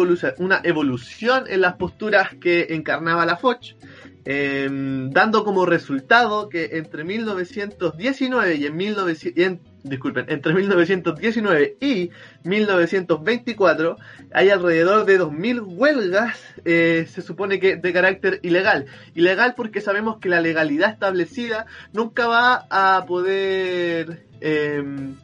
evolución, 0.63 1.45
en 1.47 1.61
las 1.61 1.75
posturas 1.75 2.29
que 2.41 2.67
encarnaba 2.71 3.25
la 3.25 3.37
Foch. 3.37 3.75
em, 4.23 5.09
dando 5.09 5.43
como 5.43 5.65
resultado 5.65 6.47
que 6.47 6.69
entre 6.73 7.03
1919 7.03 8.53
y 8.55 8.67
en 8.67 8.77
1900, 8.77 9.70
disculpen, 9.83 10.25
entre 10.29 10.53
1919 10.53 11.77
y 11.79 12.11
1924 12.43 13.97
hay 14.33 14.49
alrededor 14.49 15.05
de 15.05 15.19
2.000 15.19 15.63
huelgas, 15.65 16.39
eh, 16.65 17.07
se 17.11 17.21
supone 17.21 17.59
que 17.59 17.75
de 17.77 17.93
carácter 17.93 18.39
ilegal. 18.43 18.85
Ilegal 19.15 19.53
porque 19.55 19.81
sabemos 19.81 20.17
que 20.19 20.29
la 20.29 20.41
legalidad 20.41 20.91
establecida 20.91 21.65
nunca 21.93 22.27
va 22.27 22.67
a 22.69 23.05
poder 23.05 24.25
em, 24.39 25.15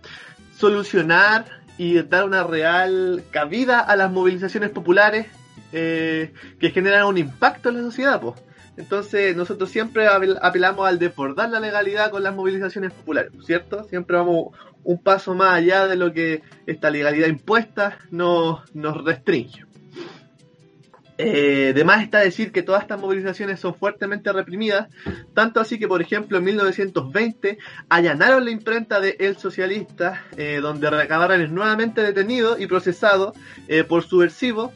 solucionar 0.57 1.45
y 1.77 2.01
dar 2.01 2.25
una 2.25 2.43
real 2.43 3.23
cabida 3.31 3.79
a 3.79 3.95
las 3.95 4.11
movilizaciones 4.11 4.71
populares 4.71 5.27
eh, 5.71 6.33
que 6.59 6.71
generan 6.71 7.05
un 7.05 7.17
impacto 7.17 7.69
en 7.69 7.75
la 7.77 7.81
sociedad. 7.83 8.19
Pues. 8.19 8.35
Entonces 8.77 9.36
nosotros 9.36 9.69
siempre 9.69 10.07
apelamos 10.07 10.88
al 10.88 11.00
desbordar 11.00 11.50
la 11.50 11.60
legalidad 11.60 12.12
con 12.12 12.24
las 12.24 12.36
movilizaciones 12.36 12.93
populares, 12.93 13.31
¿cierto? 13.46 13.84
Siempre 13.86 14.17
vamos 14.17 14.55
un 14.84 15.01
paso 15.01 15.34
más 15.34 15.55
allá 15.55 15.88
de 15.88 15.96
lo 15.96 16.13
que 16.13 16.43
esta 16.67 16.89
legalidad 16.89 17.27
impuesta 17.27 17.98
nos, 18.12 18.63
nos 18.75 19.03
restringe. 19.03 19.65
Eh, 21.19 21.74
de 21.74 21.81
está 22.03 22.19
decir 22.19 22.51
que 22.51 22.62
todas 22.62 22.84
estas 22.84 23.00
movilizaciones 23.00 23.60
son 23.60 23.74
fuertemente 23.74 24.31
reprimidas, 24.31 24.88
tanto 25.34 25.60
así 25.60 25.79
que, 25.79 25.88
por 25.88 26.00
ejemplo, 26.00 26.38
en 26.38 26.43
1920 26.43 27.57
allanaron 27.89 28.46
la 28.46 28.51
imprenta 28.51 29.00
de 29.00 29.17
El 29.19 29.36
Socialista, 29.36 30.24
eh, 30.38 30.60
donde 30.62 30.91
Recabarren 30.91 31.41
es 31.41 31.50
nuevamente 31.50 32.03
detenido 32.03 32.60
y 32.60 32.67
procesado 32.67 33.34
eh, 33.67 33.84
por 33.84 34.03
subversivo 34.03 34.72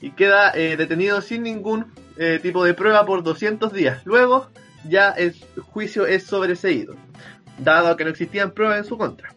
y 0.00 0.12
queda 0.12 0.52
eh, 0.54 0.76
detenido 0.76 1.20
sin 1.20 1.42
ningún 1.42 1.86
eh, 2.22 2.38
tipo 2.38 2.62
de 2.66 2.74
prueba 2.74 3.06
por 3.06 3.22
200 3.22 3.72
días. 3.72 4.04
Luego 4.04 4.50
ya 4.86 5.08
el 5.08 5.34
juicio 5.72 6.06
es 6.06 6.24
sobreseído, 6.24 6.94
dado 7.58 7.96
que 7.96 8.04
no 8.04 8.10
existían 8.10 8.50
pruebas 8.50 8.80
en 8.80 8.84
su 8.84 8.98
contra. 8.98 9.34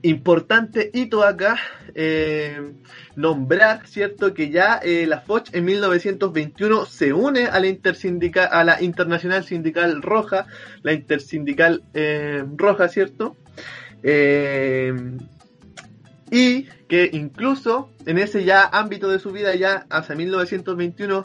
Importante 0.00 0.90
hito 0.94 1.22
acá, 1.22 1.60
eh, 1.94 2.72
nombrar, 3.16 3.86
¿cierto? 3.86 4.32
Que 4.32 4.48
ya 4.48 4.80
la 4.82 5.20
FOCH 5.20 5.54
en 5.54 5.66
1921 5.66 6.86
se 6.86 7.12
une 7.12 7.48
a 7.48 7.60
la, 7.60 8.48
a 8.50 8.64
la 8.64 8.82
Internacional 8.82 9.44
Sindical 9.44 10.00
Roja, 10.00 10.46
la 10.82 10.94
Intersindical 10.94 11.82
Roja, 12.56 12.88
¿cierto? 12.88 13.36
Y 16.34 16.64
que 16.88 17.10
incluso 17.12 17.90
en 18.06 18.18
ese 18.18 18.42
ya 18.42 18.62
ámbito 18.64 19.08
de 19.08 19.20
su 19.20 19.30
vida, 19.30 19.54
ya 19.54 19.86
hacia 19.88 20.16
1921, 20.16 21.24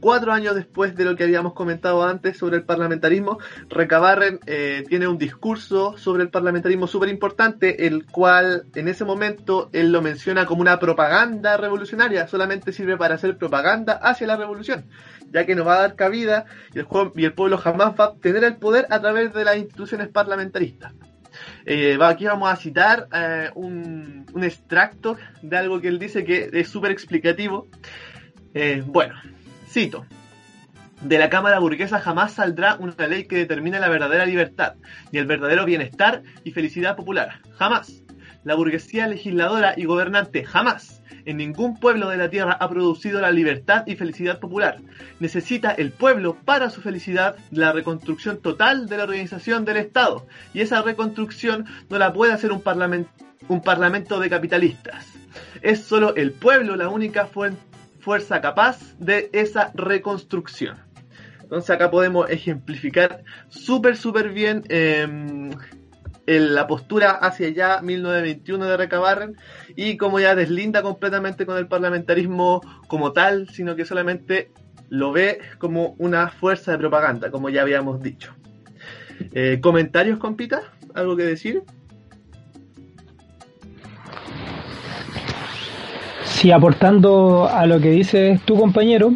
cuatro 0.00 0.32
años 0.32 0.54
después 0.54 0.96
de 0.96 1.04
lo 1.04 1.14
que 1.14 1.24
habíamos 1.24 1.52
comentado 1.52 2.02
antes 2.02 2.38
sobre 2.38 2.56
el 2.56 2.64
parlamentarismo, 2.64 3.38
Recabarren 3.68 4.40
eh, 4.46 4.82
tiene 4.88 5.08
un 5.08 5.18
discurso 5.18 5.98
sobre 5.98 6.22
el 6.22 6.30
parlamentarismo 6.30 6.86
súper 6.86 7.10
importante, 7.10 7.86
el 7.86 8.06
cual 8.06 8.64
en 8.74 8.88
ese 8.88 9.04
momento 9.04 9.68
él 9.74 9.92
lo 9.92 10.00
menciona 10.00 10.46
como 10.46 10.62
una 10.62 10.78
propaganda 10.78 11.58
revolucionaria, 11.58 12.26
solamente 12.26 12.72
sirve 12.72 12.96
para 12.96 13.16
hacer 13.16 13.36
propaganda 13.36 13.92
hacia 13.92 14.26
la 14.26 14.36
revolución, 14.36 14.86
ya 15.34 15.44
que 15.44 15.54
no 15.54 15.66
va 15.66 15.74
a 15.74 15.80
dar 15.80 15.96
cabida 15.96 16.46
y 16.72 16.78
el, 16.78 16.86
y 17.14 17.26
el 17.26 17.34
pueblo 17.34 17.58
jamás 17.58 17.92
va 18.00 18.04
a 18.06 18.14
tener 18.14 18.42
el 18.42 18.56
poder 18.56 18.86
a 18.88 19.02
través 19.02 19.34
de 19.34 19.44
las 19.44 19.58
instituciones 19.58 20.08
parlamentaristas. 20.08 20.94
Eh, 21.64 21.98
aquí 22.00 22.26
vamos 22.26 22.50
a 22.50 22.56
citar 22.56 23.08
eh, 23.12 23.50
un, 23.54 24.26
extracto 24.42 25.16
de 25.42 25.56
algo 25.56 25.80
que 25.80 25.88
él 25.88 25.98
dice 25.98 26.24
que 26.24 26.50
es 26.52 26.68
súper 26.68 26.90
explicativo. 26.90 27.68
Eh, 28.54 28.82
bueno, 28.86 29.14
cito. 29.68 30.06
De 31.02 31.18
la 31.18 31.28
Cámara 31.28 31.58
Burguesa 31.58 32.00
jamás 32.00 32.32
saldrá 32.32 32.76
una 32.76 33.06
ley 33.06 33.24
que 33.24 33.36
determine 33.36 33.78
la 33.78 33.90
verdadera 33.90 34.24
libertad, 34.24 34.76
ni 35.12 35.18
el 35.18 35.26
verdadero 35.26 35.66
bienestar 35.66 36.22
y 36.42 36.52
felicidad 36.52 36.96
popular. 36.96 37.40
Jamás. 37.58 38.05
La 38.46 38.54
burguesía 38.54 39.08
legisladora 39.08 39.74
y 39.76 39.86
gobernante 39.86 40.44
jamás 40.44 41.02
en 41.24 41.38
ningún 41.38 41.80
pueblo 41.80 42.08
de 42.10 42.16
la 42.16 42.30
tierra 42.30 42.56
ha 42.60 42.68
producido 42.68 43.20
la 43.20 43.32
libertad 43.32 43.82
y 43.88 43.96
felicidad 43.96 44.38
popular. 44.38 44.78
Necesita 45.18 45.72
el 45.72 45.90
pueblo 45.90 46.36
para 46.44 46.70
su 46.70 46.80
felicidad 46.80 47.34
la 47.50 47.72
reconstrucción 47.72 48.40
total 48.40 48.88
de 48.88 48.98
la 48.98 49.02
organización 49.02 49.64
del 49.64 49.78
Estado. 49.78 50.28
Y 50.54 50.60
esa 50.60 50.80
reconstrucción 50.82 51.66
no 51.90 51.98
la 51.98 52.12
puede 52.12 52.34
hacer 52.34 52.52
un, 52.52 52.62
parlamento 52.62 54.20
de 54.20 54.30
capitalistas. 54.30 55.08
Es 55.60 55.82
solo 55.82 56.14
el 56.14 56.30
pueblo 56.30 56.76
la 56.76 56.88
única 56.88 57.26
fuerza 57.26 58.40
capaz 58.40 58.96
de 59.00 59.28
esa 59.32 59.72
reconstrucción. 59.74 60.78
Entonces 61.42 61.70
acá 61.70 61.90
podemos 61.90 62.30
ejemplificar 62.30 63.24
súper, 63.48 63.96
súper 63.96 64.30
bien 64.30 64.62
la 66.26 66.66
postura 66.66 67.10
hacia 67.10 67.48
allá 67.48 67.80
1921 67.82 68.66
de 68.66 68.76
Recabarren 68.76 69.36
y 69.76 69.96
como 69.96 70.18
ya 70.18 70.34
deslinda 70.34 70.82
completamente 70.82 71.46
con 71.46 71.56
el 71.56 71.68
parlamentarismo 71.68 72.60
como 72.88 73.12
tal, 73.12 73.48
sino 73.50 73.76
que 73.76 73.84
solamente 73.84 74.50
lo 74.88 75.12
ve 75.12 75.38
como 75.58 75.94
una 75.98 76.28
fuerza 76.28 76.72
de 76.72 76.78
propaganda, 76.78 77.30
como 77.30 77.48
ya 77.48 77.62
habíamos 77.62 78.02
dicho. 78.02 78.34
Eh, 79.32 79.58
¿Comentarios, 79.60 80.18
compita? 80.18 80.62
¿Algo 80.94 81.16
que 81.16 81.24
decir? 81.24 81.62
Sí, 86.24 86.50
aportando 86.50 87.48
a 87.48 87.66
lo 87.66 87.80
que 87.80 87.90
dice 87.90 88.40
tu 88.44 88.56
compañero, 88.58 89.14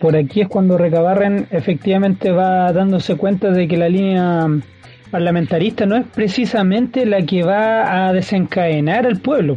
por 0.00 0.16
aquí 0.16 0.40
es 0.40 0.48
cuando 0.48 0.78
Recabarren 0.78 1.46
efectivamente 1.50 2.32
va 2.32 2.72
dándose 2.72 3.16
cuenta 3.16 3.50
de 3.50 3.68
que 3.68 3.76
la 3.76 3.88
línea 3.88 4.48
parlamentarista 5.10 5.86
no 5.86 5.96
es 5.96 6.06
precisamente 6.06 7.04
la 7.06 7.22
que 7.22 7.42
va 7.42 8.06
a 8.06 8.12
desencadenar 8.12 9.06
al 9.06 9.18
pueblo. 9.18 9.56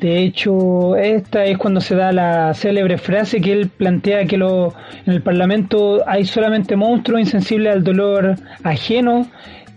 De 0.00 0.22
hecho, 0.22 0.94
esta 0.96 1.46
es 1.46 1.56
cuando 1.56 1.80
se 1.80 1.96
da 1.96 2.12
la 2.12 2.52
célebre 2.52 2.98
frase 2.98 3.40
que 3.40 3.52
él 3.52 3.68
plantea 3.68 4.26
que 4.26 4.36
lo, 4.36 4.74
en 5.06 5.14
el 5.14 5.22
Parlamento 5.22 6.02
hay 6.06 6.26
solamente 6.26 6.76
monstruos 6.76 7.20
insensibles 7.20 7.72
al 7.72 7.82
dolor 7.82 8.36
ajeno, 8.62 9.26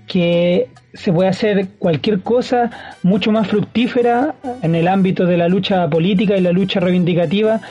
que 0.08 0.68
se 0.94 1.14
puede 1.14 1.30
hacer 1.30 1.68
cualquier 1.78 2.20
cosa 2.20 2.70
mucho 3.02 3.32
más 3.32 3.48
fructífera 3.48 4.36
en 4.62 4.76
el 4.76 4.90
ámbito 4.90 5.26
de 5.26 5.38
la 5.38 5.48
lucha 5.48 5.90
política 5.90 6.36
y 6.36 6.42
la 6.42 6.52
lucha 6.52 6.82
reivindicativa, 6.82 7.62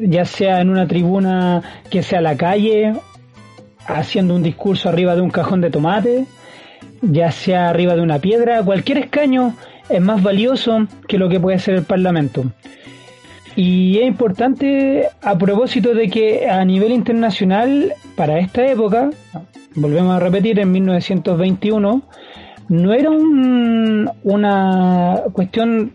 ya 0.00 0.24
sea 0.24 0.60
en 0.60 0.70
una 0.70 0.88
tribuna 0.88 1.62
que 1.90 2.02
sea 2.02 2.20
la 2.20 2.36
calle 2.36 2.94
haciendo 3.88 4.34
un 4.34 4.42
discurso 4.42 4.88
arriba 4.88 5.16
de 5.16 5.22
un 5.22 5.30
cajón 5.30 5.60
de 5.60 5.70
tomate, 5.70 6.26
ya 7.02 7.32
sea 7.32 7.70
arriba 7.70 7.96
de 7.96 8.02
una 8.02 8.18
piedra, 8.18 8.62
cualquier 8.62 8.98
escaño 8.98 9.54
es 9.88 10.00
más 10.00 10.22
valioso 10.22 10.86
que 11.06 11.18
lo 11.18 11.28
que 11.28 11.40
puede 11.40 11.58
ser 11.58 11.74
el 11.74 11.84
Parlamento. 11.84 12.44
Y 13.56 13.98
es 13.98 14.06
importante 14.06 15.08
a 15.20 15.36
propósito 15.36 15.94
de 15.94 16.08
que 16.08 16.48
a 16.48 16.64
nivel 16.64 16.92
internacional, 16.92 17.92
para 18.14 18.38
esta 18.38 18.64
época, 18.66 19.10
volvemos 19.74 20.14
a 20.14 20.20
repetir, 20.20 20.60
en 20.60 20.70
1921, 20.70 22.02
no 22.68 22.92
era 22.92 23.10
una 24.22 25.22
cuestión 25.32 25.94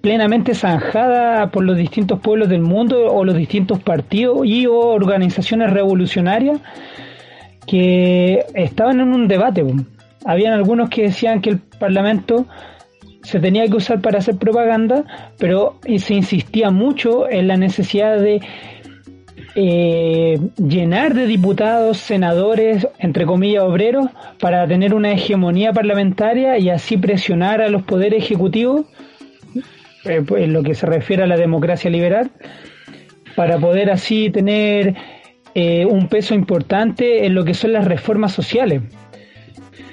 plenamente 0.00 0.54
zanjada 0.54 1.50
por 1.50 1.64
los 1.64 1.76
distintos 1.76 2.20
pueblos 2.20 2.48
del 2.48 2.62
mundo 2.62 3.12
o 3.12 3.24
los 3.24 3.36
distintos 3.36 3.78
partidos 3.80 4.46
y 4.46 4.66
o 4.66 4.74
organizaciones 4.74 5.70
revolucionarias, 5.70 6.60
que 7.68 8.44
estaban 8.54 9.00
en 9.00 9.12
un 9.12 9.28
debate. 9.28 9.64
Habían 10.24 10.54
algunos 10.54 10.88
que 10.90 11.02
decían 11.02 11.40
que 11.40 11.50
el 11.50 11.58
Parlamento 11.58 12.46
se 13.22 13.40
tenía 13.40 13.66
que 13.66 13.76
usar 13.76 14.00
para 14.00 14.18
hacer 14.18 14.36
propaganda, 14.36 15.04
pero 15.38 15.78
se 15.98 16.14
insistía 16.14 16.70
mucho 16.70 17.28
en 17.28 17.46
la 17.46 17.56
necesidad 17.56 18.18
de 18.18 18.40
eh, 19.54 20.38
llenar 20.56 21.14
de 21.14 21.26
diputados, 21.26 21.98
senadores, 21.98 22.86
entre 22.98 23.26
comillas, 23.26 23.64
obreros, 23.64 24.08
para 24.40 24.66
tener 24.66 24.94
una 24.94 25.12
hegemonía 25.12 25.72
parlamentaria 25.72 26.58
y 26.58 26.70
así 26.70 26.96
presionar 26.96 27.60
a 27.60 27.68
los 27.68 27.82
poderes 27.82 28.22
ejecutivos, 28.22 28.86
eh, 30.04 30.22
pues, 30.26 30.44
en 30.44 30.52
lo 30.52 30.62
que 30.62 30.74
se 30.74 30.86
refiere 30.86 31.24
a 31.24 31.26
la 31.26 31.36
democracia 31.36 31.90
liberal, 31.90 32.30
para 33.36 33.58
poder 33.58 33.90
así 33.90 34.30
tener 34.30 34.94
eh, 35.60 35.84
un 35.84 36.06
peso 36.06 36.36
importante 36.36 37.26
en 37.26 37.34
lo 37.34 37.44
que 37.44 37.52
son 37.52 37.72
las 37.72 37.84
reformas 37.84 38.30
sociales. 38.30 38.80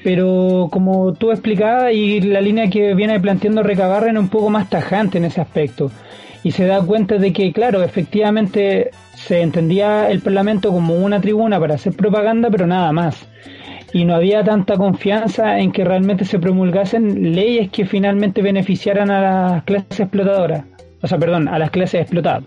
Pero 0.03 0.67
como 0.71 1.13
tú 1.13 1.31
explicabas 1.31 1.91
y 1.91 2.21
la 2.21 2.39
línea 2.39 2.69
que 2.69 2.93
viene 2.93 3.19
planteando 3.19 3.63
Recabarren 3.63 4.15
es 4.15 4.21
un 4.21 4.29
poco 4.29 4.51
más 4.51 4.69
tajante 4.69 5.17
en 5.17 5.25
ese 5.25 5.41
aspecto. 5.41 5.89
Y 6.43 6.51
se 6.51 6.67
da 6.67 6.81
cuenta 6.81 7.17
de 7.17 7.33
que, 7.33 7.51
claro, 7.51 7.81
efectivamente 7.81 8.91
se 9.15 9.41
entendía 9.41 10.11
el 10.11 10.21
Parlamento 10.21 10.69
como 10.69 10.97
una 10.97 11.19
tribuna 11.19 11.59
para 11.59 11.73
hacer 11.73 11.93
propaganda, 11.93 12.51
pero 12.51 12.67
nada 12.67 12.91
más. 12.91 13.27
Y 13.91 14.05
no 14.05 14.13
había 14.13 14.43
tanta 14.43 14.77
confianza 14.77 15.57
en 15.57 15.71
que 15.71 15.83
realmente 15.83 16.25
se 16.25 16.37
promulgasen 16.37 17.33
leyes 17.33 17.71
que 17.71 17.87
finalmente 17.87 18.43
beneficiaran 18.43 19.09
a 19.09 19.19
las 19.19 19.63
clases 19.63 20.01
explotadoras. 20.01 20.63
O 21.01 21.07
sea, 21.07 21.17
perdón, 21.17 21.47
a 21.47 21.57
las 21.57 21.71
clases 21.71 22.01
explotadas. 22.01 22.43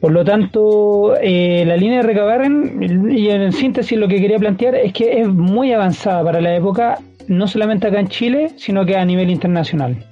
Por 0.00 0.12
lo 0.12 0.24
tanto, 0.24 1.14
eh, 1.20 1.64
la 1.66 1.76
línea 1.76 1.98
de 1.98 2.04
Recabarren, 2.04 3.10
y 3.12 3.28
en 3.28 3.52
síntesis 3.52 3.98
lo 3.98 4.08
que 4.08 4.20
quería 4.20 4.38
plantear 4.38 4.74
es 4.74 4.94
que 4.94 5.20
es 5.20 5.28
muy 5.28 5.72
avanzada 5.72 6.24
para 6.24 6.40
la 6.40 6.56
época, 6.56 6.98
no 7.28 7.46
solamente 7.46 7.88
acá 7.88 8.00
en 8.00 8.08
Chile, 8.08 8.52
sino 8.56 8.86
que 8.86 8.96
a 8.96 9.04
nivel 9.04 9.30
internacional. 9.30 10.06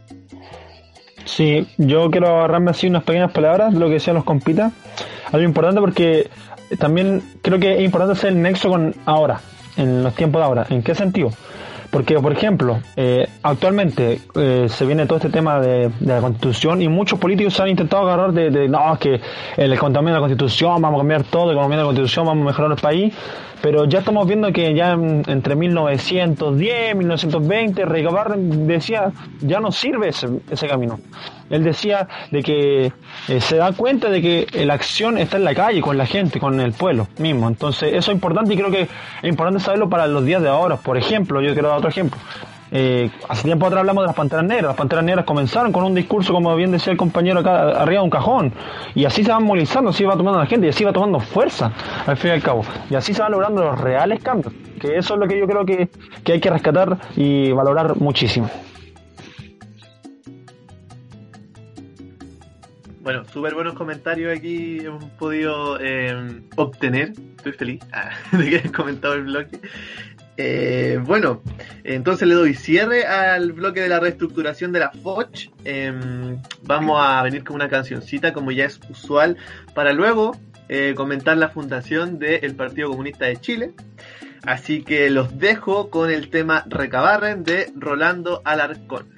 Sí, 1.24 1.66
yo 1.79 2.11
quiero 2.11 2.29
agarrarme 2.29 2.70
así 2.70 2.87
unas 2.87 3.03
pequeñas 3.03 3.33
palabras, 3.33 3.72
lo 3.72 3.87
que 3.87 3.94
decían 3.94 4.16
los 4.16 4.24
compitas. 4.24 4.72
Algo 5.33 5.46
importante 5.46 5.81
porque 5.81 6.29
también 6.79 7.22
creo 7.42 7.59
que 7.59 7.77
es 7.77 7.83
importante 7.83 8.12
hacer 8.12 8.33
el 8.33 8.42
nexo 8.42 8.68
con 8.68 8.94
ahora, 9.07 9.40
en 9.77 10.03
los 10.03 10.14
tiempos 10.14 10.40
de 10.40 10.44
ahora. 10.44 10.66
¿En 10.68 10.83
qué 10.83 10.94
sentido? 10.94 11.31
Porque, 11.90 12.18
por 12.18 12.33
ejemplo, 12.33 12.81
eh, 12.96 13.27
actualmente 13.42 14.20
eh, 14.35 14.66
se 14.68 14.85
viene 14.85 15.07
todo 15.07 15.16
este 15.16 15.31
tema 15.31 15.59
de, 15.61 15.90
la 16.01 16.20
constitución 16.20 16.83
y 16.83 16.88
muchos 16.88 17.18
políticos 17.18 17.55
se 17.55 17.62
han 17.62 17.68
intentado 17.68 18.03
agarrar 18.03 18.33
de, 18.33 18.68
no, 18.68 18.98
que 19.01 19.20
el 19.57 19.70
de 19.70 20.12
la 20.12 20.20
constitución, 20.20 20.83
vamos 20.83 20.98
a 20.98 21.01
cambiar 21.01 21.24
todo, 21.24 21.51
el 21.51 21.57
de 21.57 21.77
la 21.77 21.85
constitución, 21.85 22.27
vamos 22.27 22.42
a 22.42 22.46
mejorar 22.46 22.72
el 22.72 22.79
país 22.79 23.14
pero 23.61 23.85
ya 23.87 24.01
estamos 24.01 24.27
viendo 24.27 24.53
que 24.53 24.75
ya 24.75 24.92
entre 24.92 25.57
1910, 25.57 26.97
1920, 26.97 27.85
Barren 28.11 28.66
decía, 28.66 29.12
ya 29.40 29.61
no 29.61 29.73
sirve 29.73 30.09
ese, 30.09 30.29
ese 30.51 30.68
camino. 30.68 30.99
Él 31.51 31.64
decía 31.64 32.07
de 32.31 32.42
que 32.42 32.92
eh, 33.29 33.40
se 33.40 33.57
da 33.57 33.73
cuenta 33.73 34.11
de 34.11 34.21
que 34.21 34.64
la 34.64 34.75
acción 34.75 35.18
está 35.18 35.38
en 35.38 35.44
la 35.44 35.55
calle, 35.55 35.81
con 35.81 35.97
la 35.97 36.07
gente, 36.07 36.38
con 36.38 36.61
el 36.61 36.73
pueblo 36.73 37.09
mismo. 37.18 37.49
Entonces, 37.49 37.94
eso 37.94 38.11
es 38.11 38.16
importante 38.16 38.55
y 38.55 38.57
creo 38.57 38.71
que 38.71 38.83
es 38.83 39.29
importante 39.29 39.61
saberlo 39.61 39.88
para 39.88 40.07
los 40.07 40.25
días 40.25 40.42
de 40.42 40.49
ahora. 40.49 40.77
Por 40.77 40.99
ejemplo, 40.99 41.40
yo 41.40 41.53
quiero 41.53 41.68
dar 41.68 41.79
otro 41.79 41.90
ejemplo. 41.90 42.21
Eh, 42.70 43.11
hace 43.28 43.44
tiempo 43.44 43.66
atrás 43.66 43.81
hablamos 43.81 44.02
de 44.02 44.07
las 44.09 44.16
panteras 44.16 44.44
negras. 44.44 44.66
Las 44.66 44.76
panteras 44.76 45.04
negras 45.04 45.24
comenzaron 45.24 45.72
con 45.72 45.85
un 45.85 45.94
discurso, 45.94 46.33
como 46.33 46.54
bien 46.57 46.70
decía 46.70 46.92
el 46.92 46.98
compañero 46.98 47.40
acá, 47.40 47.70
arriba 47.70 48.00
de 48.00 48.04
un 48.04 48.11
cajón. 48.11 48.52
Y 48.94 49.04
así 49.04 49.24
se 49.24 49.31
van 49.31 49.44
movilizando, 49.44 49.90
así 49.90 50.04
va 50.04 50.16
tomando 50.16 50.38
la 50.38 50.46
gente 50.46 50.66
y 50.66 50.70
así 50.70 50.85
va 50.85 50.92
tomando 50.92 51.20
fuerza, 51.20 51.72
al 52.07 52.16
fin 52.16 52.31
y 52.31 52.35
al 52.35 52.42
cabo. 52.42 52.62
Y 52.90 52.94
así 52.94 53.14
se 53.14 53.22
van 53.22 53.33
logrando 53.33 53.62
los 53.62 53.81
reales 53.81 54.22
cambios. 54.22 54.52
Que 54.81 54.96
eso 54.96 55.14
es 55.14 55.20
lo 55.20 55.26
que 55.26 55.38
yo 55.38 55.46
creo 55.46 55.64
que, 55.64 55.88
que 56.24 56.33
hay 56.33 56.40
que 56.40 56.50
rescatar 56.50 56.98
y 57.16 57.52
valorar 57.52 57.96
muchísimo. 57.96 58.48
Bueno, 63.09 63.24
súper 63.24 63.54
buenos 63.54 63.72
comentarios 63.72 64.37
aquí 64.37 64.81
hemos 64.81 65.02
podido 65.12 65.81
eh, 65.81 66.42
obtener. 66.57 67.12
Estoy 67.38 67.52
feliz 67.52 67.81
ah, 67.90 68.11
de 68.37 68.50
que 68.50 68.57
hayas 68.59 68.72
comentado 68.72 69.14
el 69.14 69.22
bloque. 69.22 69.61
Eh, 70.40 71.01
bueno, 71.05 71.42
entonces 71.83 72.29
le 72.29 72.35
doy 72.35 72.55
cierre 72.55 73.05
al 73.05 73.53
bloque 73.53 73.81
de 73.81 73.88
la 73.88 73.98
reestructuración 73.98 74.70
de 74.70 74.79
la 74.79 74.92
FOCH. 74.92 75.51
Em, 75.64 76.40
vamos 76.62 77.01
a 77.05 77.24
venir 77.24 77.42
con 77.42 77.57
una 77.57 77.68
cancioncita, 77.68 78.33
como 78.33 78.53
ya 78.53 78.66
es 78.66 78.79
usual, 78.88 79.37
para 79.74 79.92
luego 79.92 80.37
eh, 80.68 80.94
comentar 80.96 81.37
la 81.37 81.48
fundación 81.48 82.20
del 82.20 82.55
Partido 82.55 82.88
Comunista 82.88 83.27
de 83.27 83.37
Chile. 83.38 83.72
Así 84.44 84.85
que 84.85 85.11
los 85.11 85.38
dejo 85.40 85.90
con 85.90 86.09
el 86.09 86.31
tema 86.31 86.64
Recabarren 86.68 87.42
de 87.42 87.72
Rolando 87.74 88.40
Alarcón. 88.44 89.09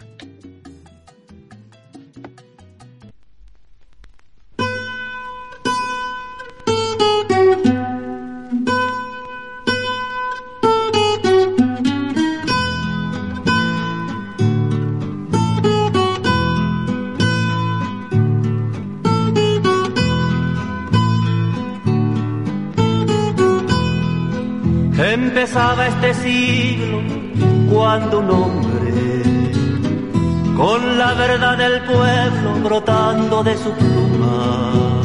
De 33.42 33.56
su 33.56 33.72
pluma, 33.72 35.02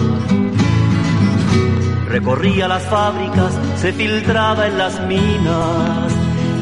recorría 2.10 2.68
las 2.68 2.84
fábricas, 2.84 3.58
se 3.78 3.94
filtraba 3.94 4.68
en 4.68 4.78
las 4.78 5.00
minas, 5.08 6.14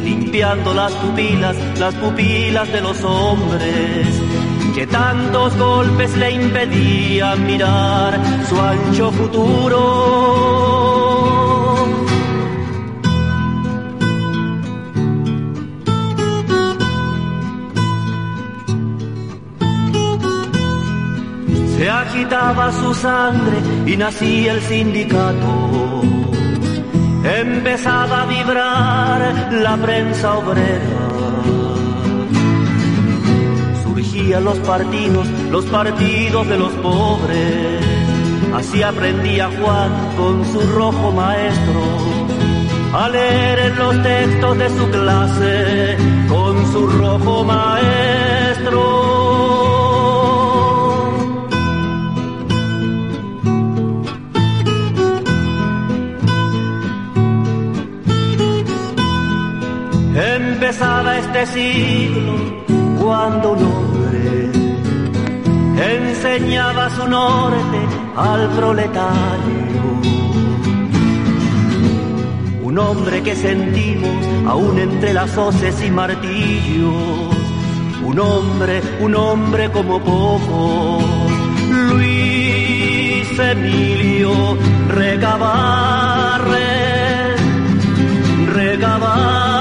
limpiando 0.04 0.74
las 0.74 0.92
pupilas, 0.94 1.56
las 1.80 1.96
pupilas 1.96 2.72
de 2.72 2.82
los 2.82 3.04
hombres 3.04 4.08
que 4.76 4.86
tantos 4.88 5.58
golpes 5.58 6.16
le 6.18 6.32
impedían 6.32 7.46
mirar 7.46 8.20
su 8.48 8.60
ancho 8.60 9.12
futuro 9.12 11.03
agitaba 22.14 22.72
su 22.72 22.94
sangre 22.94 23.58
y 23.88 23.98
nacía 23.98 24.54
el 24.54 24.62
sindicato. 24.62 26.02
Empezaba 27.24 28.22
a 28.22 28.26
vibrar 28.26 29.52
la 29.52 29.78
prensa 29.78 30.38
obrera. 30.38 31.10
Surgían 33.84 34.44
los 34.44 34.60
partidos, 34.60 35.28
los 35.50 35.66
partidos 35.66 36.48
de 36.48 36.58
los 36.58 36.72
pobres. 36.74 37.82
Así 38.54 38.84
aprendía 38.84 39.50
Juan 39.60 39.92
con 40.16 40.46
su 40.46 40.62
rojo 40.76 41.12
maestro 41.12 41.82
a 42.94 43.10
leer 43.10 43.60
en 43.60 43.76
los 43.76 44.04
textos 44.04 44.58
de 44.60 44.70
su 44.70 44.90
clase 44.92 45.98
con 46.30 46.72
su 46.72 46.88
rojo 46.88 47.44
maestro. 47.44 49.23
Este 61.36 61.46
siglo 61.48 62.34
cuando 63.02 63.54
un 63.54 63.64
hombre 63.64 64.52
enseñaba 65.96 66.90
su 66.92 67.08
norte 67.08 67.80
al 68.16 68.50
proletario. 68.52 69.84
Un 72.62 72.78
hombre 72.78 73.24
que 73.24 73.36
sentimos 73.36 74.28
aún 74.48 74.78
entre 74.78 75.14
las 75.14 75.36
hoces 75.36 75.84
y 75.84 75.90
martillos. 75.90 76.94
Un 78.06 78.20
hombre, 78.20 78.82
un 79.00 79.16
hombre 79.16 79.72
como 79.72 80.00
poco. 80.00 81.00
Luis 81.90 83.40
Emilio 83.40 84.58
Recabarre, 84.90 86.58
Recabarre. 88.54 89.53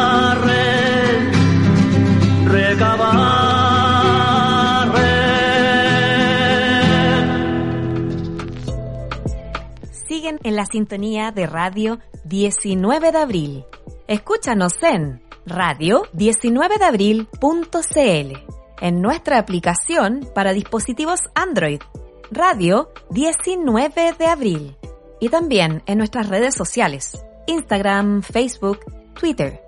Siguen 10.08 10.40
en 10.42 10.56
la 10.56 10.64
sintonía 10.64 11.32
de 11.32 11.46
Radio 11.46 11.98
19 12.24 13.12
de 13.12 13.18
Abril. 13.18 13.66
Escúchanos 14.08 14.82
en 14.82 15.20
radio19deabril.cl, 15.46 18.38
en 18.80 19.02
nuestra 19.02 19.38
aplicación 19.38 20.26
para 20.34 20.54
dispositivos 20.54 21.20
Android, 21.34 21.82
Radio 22.30 22.90
19 23.10 24.14
de 24.18 24.26
Abril, 24.26 24.78
y 25.20 25.28
también 25.28 25.82
en 25.84 25.98
nuestras 25.98 26.30
redes 26.30 26.54
sociales, 26.54 27.22
Instagram, 27.46 28.22
Facebook, 28.22 28.78
Twitter. 29.12 29.60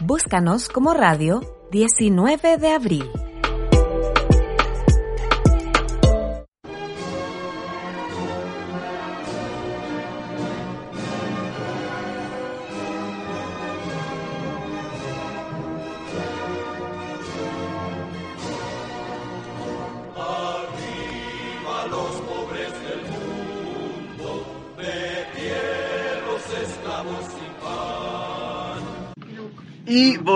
Búscanos 0.00 0.68
como 0.68 0.94
Radio 0.94 1.57
19 1.70 2.56
de 2.56 2.68
abril. 2.68 3.27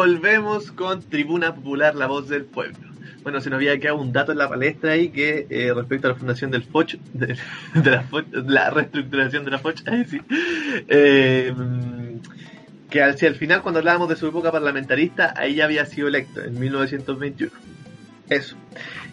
Volvemos 0.02 0.72
con 0.72 1.00
Tribuna 1.00 1.54
Popular, 1.54 1.94
la 1.94 2.08
voz 2.08 2.28
del 2.28 2.44
pueblo. 2.44 2.88
bueno, 3.22 3.40
se 3.40 3.50
nos 3.50 3.58
había 3.58 3.78
quedado 3.78 4.00
un 4.00 4.12
dato 4.12 4.32
en 4.32 4.38
la 4.38 4.48
palestra 4.48 4.94
ahí 4.94 5.10
que 5.10 5.46
eh, 5.48 5.72
respecto 5.72 6.08
a 6.08 6.10
la 6.10 6.16
fundación 6.16 6.50
del 6.50 6.64
FOCH, 6.64 6.96
de, 7.12 7.36
la, 7.84 8.04
la, 8.32 8.70
reestructuración 8.70 9.44
de 9.44 9.50
la 9.52 9.58
FOCH, 9.60 9.82
sí, 10.08 10.20
eh, 10.88 11.54
que 12.90 13.00
hacia 13.00 13.28
el 13.28 13.36
final, 13.36 13.62
cuando 13.62 13.78
hablábamos 13.78 14.08
de 14.08 14.16
su 14.16 14.26
época 14.26 14.50
parlamentarista, 14.50 15.34
ahí 15.36 15.54
ya 15.54 15.66
había 15.66 15.86
sido 15.86 16.08
electo, 16.08 16.42
en 16.42 16.58
1921. 16.58 17.52
Eso. 18.28 18.56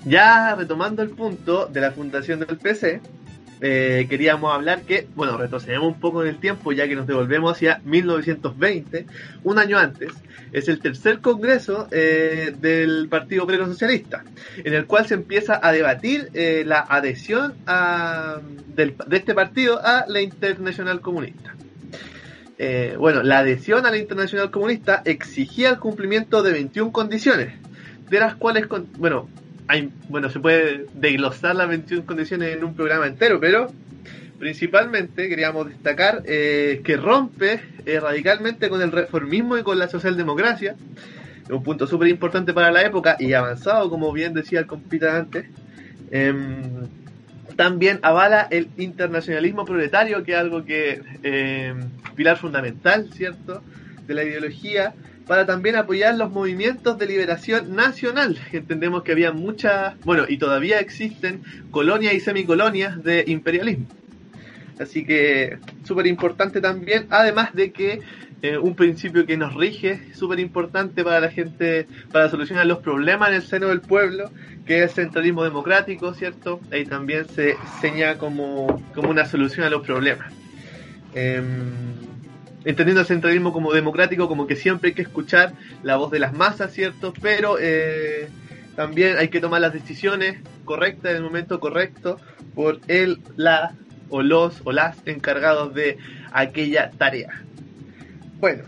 Ya 0.06 0.56
retomando 0.56 1.04
el 1.04 1.10
punto 1.10 1.68
de 1.68 1.82
la 1.82 1.92
fundación 1.92 2.40
del 2.40 2.58
PC, 2.58 3.00
eh, 3.62 4.08
queríamos 4.10 4.54
hablar 4.54 4.84
que, 4.84 5.08
bueno, 5.16 5.38
retrocedemos 5.38 5.88
un 5.88 6.00
poco 6.00 6.24
en 6.24 6.30
el 6.30 6.38
tiempo 6.38 6.72
ya 6.72 6.88
que 6.88 6.96
nos 6.96 7.08
devolvemos 7.08 7.52
hacia 7.52 7.82
1920, 7.84 9.06
un 9.44 9.60
año 9.60 9.78
antes, 9.78 10.14
es 10.54 10.68
el 10.70 10.80
tercer 10.80 11.20
congreso 11.20 11.88
eh, 11.92 12.54
del 12.58 13.08
Partido 13.10 13.44
Obrero 13.44 13.66
Socialista, 13.66 14.24
en 14.58 14.74
el 14.74 14.86
cual 14.86 15.08
se 15.08 15.16
empieza 15.16 15.60
a 15.62 15.72
debatir 15.72 16.30
eh, 16.34 16.64
la 16.66 16.80
adhesión 16.80 17.54
de 18.76 18.96
este 19.12 19.34
partido 19.34 19.80
a 19.84 20.06
la 20.08 20.22
Internacional 20.22 21.02
Comunista. 21.02 21.54
bueno, 22.98 23.24
la 23.24 23.40
adhesión 23.40 23.86
a 23.86 23.92
la 23.92 23.98
Internacional 23.98 24.52
Comunista 24.52 25.02
exigía 25.06 25.70
el 25.70 25.80
cumplimiento 25.80 26.44
de 26.44 26.54
21 26.54 26.92
condiciones, 26.92 27.54
de 28.10 28.20
las 28.20 28.36
cuales, 28.36 28.68
bueno, 28.98 29.28
bueno, 30.08 30.30
se 30.30 30.40
puede 30.40 30.86
desglosar 30.94 31.56
las 31.56 31.68
21 31.68 32.06
condiciones 32.06 32.56
en 32.56 32.64
un 32.64 32.76
programa 32.76 33.06
entero, 33.06 33.40
pero 33.40 33.72
principalmente 34.40 35.30
queríamos 35.30 35.68
destacar 35.68 36.24
eh, 36.26 36.82
que 36.84 36.98
rompe 36.98 37.60
eh, 37.86 38.00
radicalmente 38.00 38.70
con 38.70 38.82
el 38.82 38.92
reformismo 38.92 39.58
y 39.58 39.64
con 39.64 39.78
la 39.78 39.88
socialdemocracia, 39.88 40.76
un 41.50 41.64
punto 41.64 41.86
súper 41.86 42.08
importante 42.08 42.54
para 42.54 42.72
la 42.72 42.84
época 42.84 43.18
y 43.20 43.34
avanzado, 43.34 43.90
como 43.90 44.12
bien 44.12 44.34
decía 44.34 44.60
el 44.60 44.68
compita 44.68 45.18
antes. 45.18 45.46
Em, 46.12 46.88
también 47.56 48.00
avala 48.04 48.48
el 48.50 48.70
internacionalismo 48.78 49.66
proletario, 49.66 50.24
que 50.24 50.32
es 50.32 50.38
algo 50.38 50.64
que 50.64 51.02
em, 51.24 51.90
pilar 52.16 52.38
fundamental, 52.38 53.10
¿cierto?, 53.14 53.62
de 54.08 54.14
la 54.14 54.24
ideología 54.24 54.94
para 55.30 55.46
también 55.46 55.76
apoyar 55.76 56.16
los 56.16 56.32
movimientos 56.32 56.98
de 56.98 57.06
liberación 57.06 57.76
nacional. 57.76 58.40
Entendemos 58.52 59.04
que 59.04 59.12
había 59.12 59.32
muchas, 59.32 59.94
bueno, 60.04 60.26
y 60.28 60.40
todavía 60.40 60.80
existen 60.80 61.44
colonias 61.70 62.16
y 62.16 62.20
semicolonias 62.20 63.04
de 63.04 63.26
imperialismo. 63.28 63.86
Así 64.80 65.06
que 65.06 65.60
súper 65.84 66.08
importante 66.08 66.62
también, 66.62 67.06
además 67.12 67.54
de 67.54 67.72
que 67.72 68.00
eh, 68.42 68.58
un 68.58 68.74
principio 68.74 69.28
que 69.28 69.38
nos 69.38 69.54
rige, 69.54 70.02
súper 70.16 70.40
importante 70.40 71.04
para 71.04 71.20
la 71.20 71.30
gente, 71.30 71.86
para 72.12 72.28
solucionar 72.32 72.66
los 72.66 72.80
problemas 72.80 73.30
en 73.30 73.36
el 73.36 73.44
seno 73.44 73.68
del 73.68 73.82
pueblo, 73.82 74.32
que 74.66 74.78
es 74.78 74.90
el 74.90 74.90
centralismo 74.90 75.44
democrático, 75.44 76.16
¿cierto? 76.16 76.60
Ahí 76.72 76.86
también 76.86 77.30
se 77.30 77.56
señala 77.82 78.18
como, 78.18 78.82
como 78.96 79.12
una 79.12 79.26
solución 79.26 79.68
a 79.68 79.70
los 79.70 79.86
problemas. 79.86 80.34
Em, 81.14 82.09
entendiendo 82.66 83.02
el 83.02 83.08
centralismo 83.08 83.54
como 83.54 83.74
democrático, 83.74 84.28
como 84.28 84.48
que 84.48 84.56
siempre 84.56 84.90
hay 84.90 84.94
que 84.96 85.02
escuchar 85.02 85.54
la 85.84 85.98
voz 85.98 86.12
de 86.12 86.20
las 86.20 86.34
masas, 86.34 86.74
¿cierto? 86.74 87.14
Pero 87.22 87.58
eh, 87.60 88.30
también 88.76 89.18
hay 89.18 89.30
que 89.30 89.40
tomar 89.40 89.62
las 89.62 89.74
decisiones 89.74 90.38
correctas 90.66 91.12
en 91.12 91.18
el 91.18 91.24
momento 91.24 91.60
correcto 91.60 92.20
por 92.56 92.80
el, 92.88 93.20
la 93.36 93.76
o 94.10 94.22
los 94.22 94.62
o 94.64 94.72
las 94.72 94.98
encargados 95.06 95.74
de 95.74 95.98
aquella 96.32 96.92
tarea. 96.92 97.44
Bueno, 98.40 98.64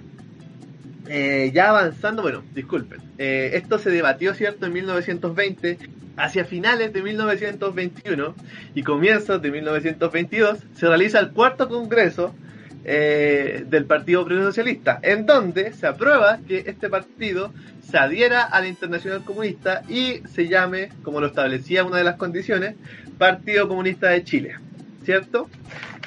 eh, 1.07 1.51
ya 1.53 1.69
avanzando, 1.69 2.21
bueno, 2.21 2.43
disculpen, 2.53 2.99
eh, 3.17 3.51
esto 3.53 3.79
se 3.79 3.89
debatió, 3.89 4.33
¿cierto?, 4.33 4.65
en 4.65 4.73
1920, 4.73 5.77
hacia 6.17 6.45
finales 6.45 6.93
de 6.93 7.01
1921 7.01 8.35
y 8.75 8.83
comienzos 8.83 9.41
de 9.41 9.51
1922 9.51 10.59
se 10.75 10.87
realiza 10.87 11.19
el 11.19 11.31
cuarto 11.31 11.67
congreso 11.69 12.35
eh, 12.83 13.63
del 13.67 13.85
Partido 13.85 14.21
Obrero 14.21 14.43
Socialista, 14.43 14.99
en 15.01 15.25
donde 15.25 15.73
se 15.73 15.87
aprueba 15.87 16.39
que 16.47 16.63
este 16.65 16.89
partido 16.89 17.53
se 17.81 17.97
adhiera 17.97 18.43
a 18.43 18.61
la 18.61 18.67
Internacional 18.67 19.23
Comunista 19.23 19.83
y 19.87 20.21
se 20.33 20.47
llame, 20.47 20.89
como 21.03 21.19
lo 21.19 21.27
establecía 21.27 21.83
una 21.83 21.97
de 21.97 22.03
las 22.03 22.15
condiciones, 22.15 22.75
Partido 23.17 23.67
Comunista 23.67 24.09
de 24.09 24.23
Chile, 24.23 24.55
¿cierto? 25.03 25.49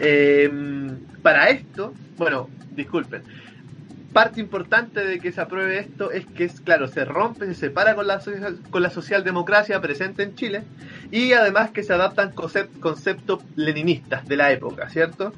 Eh, 0.00 0.50
para 1.22 1.50
esto, 1.50 1.94
bueno, 2.16 2.48
disculpen, 2.74 3.22
parte 4.14 4.40
importante 4.40 5.04
de 5.04 5.18
que 5.18 5.32
se 5.32 5.40
apruebe 5.40 5.80
esto 5.80 6.12
es 6.12 6.24
que, 6.24 6.44
es, 6.44 6.60
claro, 6.60 6.86
se 6.86 7.04
rompe, 7.04 7.46
se 7.46 7.54
separa 7.54 7.96
con 7.96 8.06
la, 8.06 8.22
con 8.70 8.80
la 8.80 8.88
socialdemocracia 8.88 9.80
presente 9.80 10.22
en 10.22 10.36
Chile 10.36 10.62
y 11.10 11.32
además 11.32 11.72
que 11.72 11.82
se 11.82 11.92
adaptan 11.92 12.32
conceptos 12.32 13.40
leninistas 13.56 14.26
de 14.26 14.36
la 14.36 14.52
época, 14.52 14.88
¿cierto? 14.88 15.34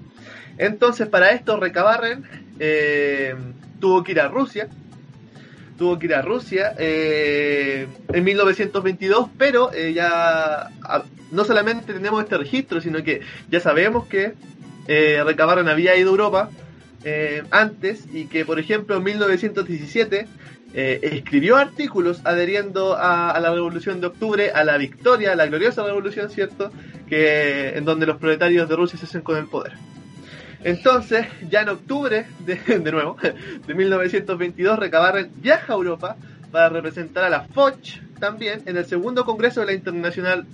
Entonces, 0.59 1.09
para 1.09 1.33
esto, 1.33 1.59
Recabarren 1.59 2.25
eh, 2.61 3.35
tuvo 3.81 4.05
que 4.05 4.13
ir 4.13 4.21
a 4.21 4.29
Rusia. 4.29 4.69
Tuvo 5.79 5.99
que 5.99 6.07
ir 6.07 6.15
a 6.15 6.23
Rusia 6.23 6.75
eh, 6.79 7.87
en 8.13 8.25
1922, 8.25 9.29
pero 9.37 9.73
eh, 9.73 9.93
ya 9.93 10.71
no 11.33 11.45
solamente 11.45 11.93
tenemos 11.93 12.23
este 12.23 12.39
registro, 12.39 12.81
sino 12.81 13.03
que 13.03 13.23
ya 13.51 13.61
sabemos 13.61 14.07
que 14.07 14.35
Recabarren 14.87 15.69
había 15.69 15.97
ido 15.97 16.11
a 16.11 16.13
Europa 16.13 16.51
antes 17.51 18.05
y 18.13 18.27
que, 18.27 18.45
por 18.45 18.59
ejemplo, 18.59 18.97
en 18.97 19.05
1917 19.05 20.27
escribió 20.75 21.57
artículos 21.57 22.21
adheriendo 22.25 22.97
a, 22.99 23.39
la 23.41 23.53
Revolución 23.53 24.01
de 24.01 24.09
Octubre, 24.09 24.51
a 24.51 24.65
la 24.65 24.77
victoria, 24.77 25.33
a 25.33 25.37
la 25.37 25.47
gloriosa 25.47 25.85
revolución, 25.85 26.31
¿cierto? 26.31 26.73
Que 27.09 27.77
en 27.77 27.85
donde 27.85 28.07
los 28.07 28.19
proletarios 28.19 28.69
de 28.69 28.77
Rusia 28.77 28.99
se 28.99 29.07
hacen 29.07 29.23
con 29.23 29.37
el 29.37 29.47
poder. 29.47 29.75
Entonces, 30.65 31.27
ya 31.49 31.63
en 31.63 31.69
octubre, 31.69 32.27
de, 32.41 32.57
de 32.79 32.93
nuevo, 32.93 33.17
de 33.67 33.75
1922, 33.75 34.79
Recabarren 34.79 35.31
viaja 35.37 35.73
a 35.73 35.77
Europa 35.77 36.17
para 36.51 36.69
representar 36.69 37.25
a 37.25 37.31
la 37.31 37.43
Foch 37.43 37.99
también 38.19 38.63
en 38.67 38.77
el 38.77 38.87
segundo 38.87 39.25
congreso 39.25 39.61
de 39.61 39.67
la 39.67 39.73
Internacional 39.75 40.47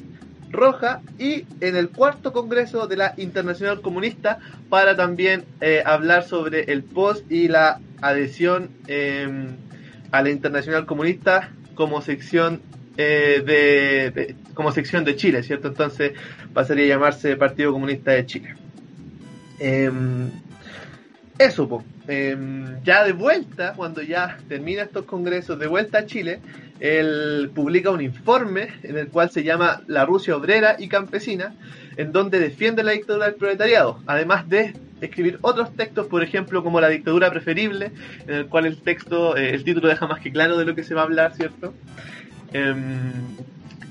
Roja 0.52 1.00
y 1.18 1.46
en 1.60 1.76
el 1.76 1.88
cuarto 1.88 2.32
congreso 2.32 2.86
de 2.86 2.96
la 2.96 3.14
Internacional 3.16 3.80
Comunista 3.80 4.38
para 4.68 4.94
también 4.94 5.44
eh, 5.60 5.82
hablar 5.84 6.24
sobre 6.24 6.72
el 6.72 6.84
post 6.84 7.30
y 7.30 7.48
la 7.48 7.80
adhesión 8.00 8.70
em, 8.86 9.56
a 10.12 10.22
la 10.22 10.30
Internacional 10.30 10.86
Comunista 10.86 11.50
como 11.74 12.02
sección 12.02 12.60
eh, 12.98 13.42
de, 13.44 14.36
como 14.54 14.70
sección 14.70 15.04
de 15.04 15.16
Chile, 15.16 15.42
¿cierto? 15.42 15.68
Entonces 15.68 16.12
pasaría 16.52 16.84
a 16.84 16.88
llamarse 16.88 17.36
Partido 17.36 17.72
Comunista 17.72 18.12
de 18.12 18.26
Chile. 18.26 18.54
Em, 19.58 20.28
eso, 21.38 21.82
em, 22.08 22.82
ya 22.84 23.04
de 23.04 23.12
vuelta, 23.12 23.72
cuando 23.74 24.02
ya 24.02 24.38
termina 24.48 24.82
estos 24.82 25.06
congresos, 25.06 25.58
de 25.58 25.66
vuelta 25.66 25.98
a 25.98 26.06
Chile, 26.06 26.40
él 26.82 27.48
publica 27.54 27.90
un 27.90 28.00
informe 28.00 28.68
en 28.82 28.98
el 28.98 29.06
cual 29.06 29.30
se 29.30 29.44
llama 29.44 29.82
La 29.86 30.04
Rusia 30.04 30.36
Obrera 30.36 30.74
y 30.80 30.88
Campesina, 30.88 31.54
en 31.96 32.10
donde 32.10 32.40
defiende 32.40 32.82
la 32.82 32.90
dictadura 32.90 33.26
del 33.26 33.36
proletariado, 33.36 34.00
además 34.04 34.48
de 34.48 34.74
escribir 35.00 35.38
otros 35.42 35.72
textos, 35.76 36.08
por 36.08 36.24
ejemplo, 36.24 36.64
como 36.64 36.80
La 36.80 36.88
dictadura 36.88 37.30
preferible, 37.30 37.92
en 38.26 38.34
el 38.34 38.46
cual 38.46 38.66
el 38.66 38.78
texto, 38.78 39.36
eh, 39.36 39.54
el 39.54 39.62
título 39.62 39.88
deja 39.88 40.08
más 40.08 40.20
que 40.20 40.32
claro 40.32 40.58
de 40.58 40.64
lo 40.64 40.74
que 40.74 40.82
se 40.82 40.94
va 40.94 41.02
a 41.02 41.04
hablar, 41.04 41.36
¿cierto? 41.36 41.72
Em, 42.52 43.12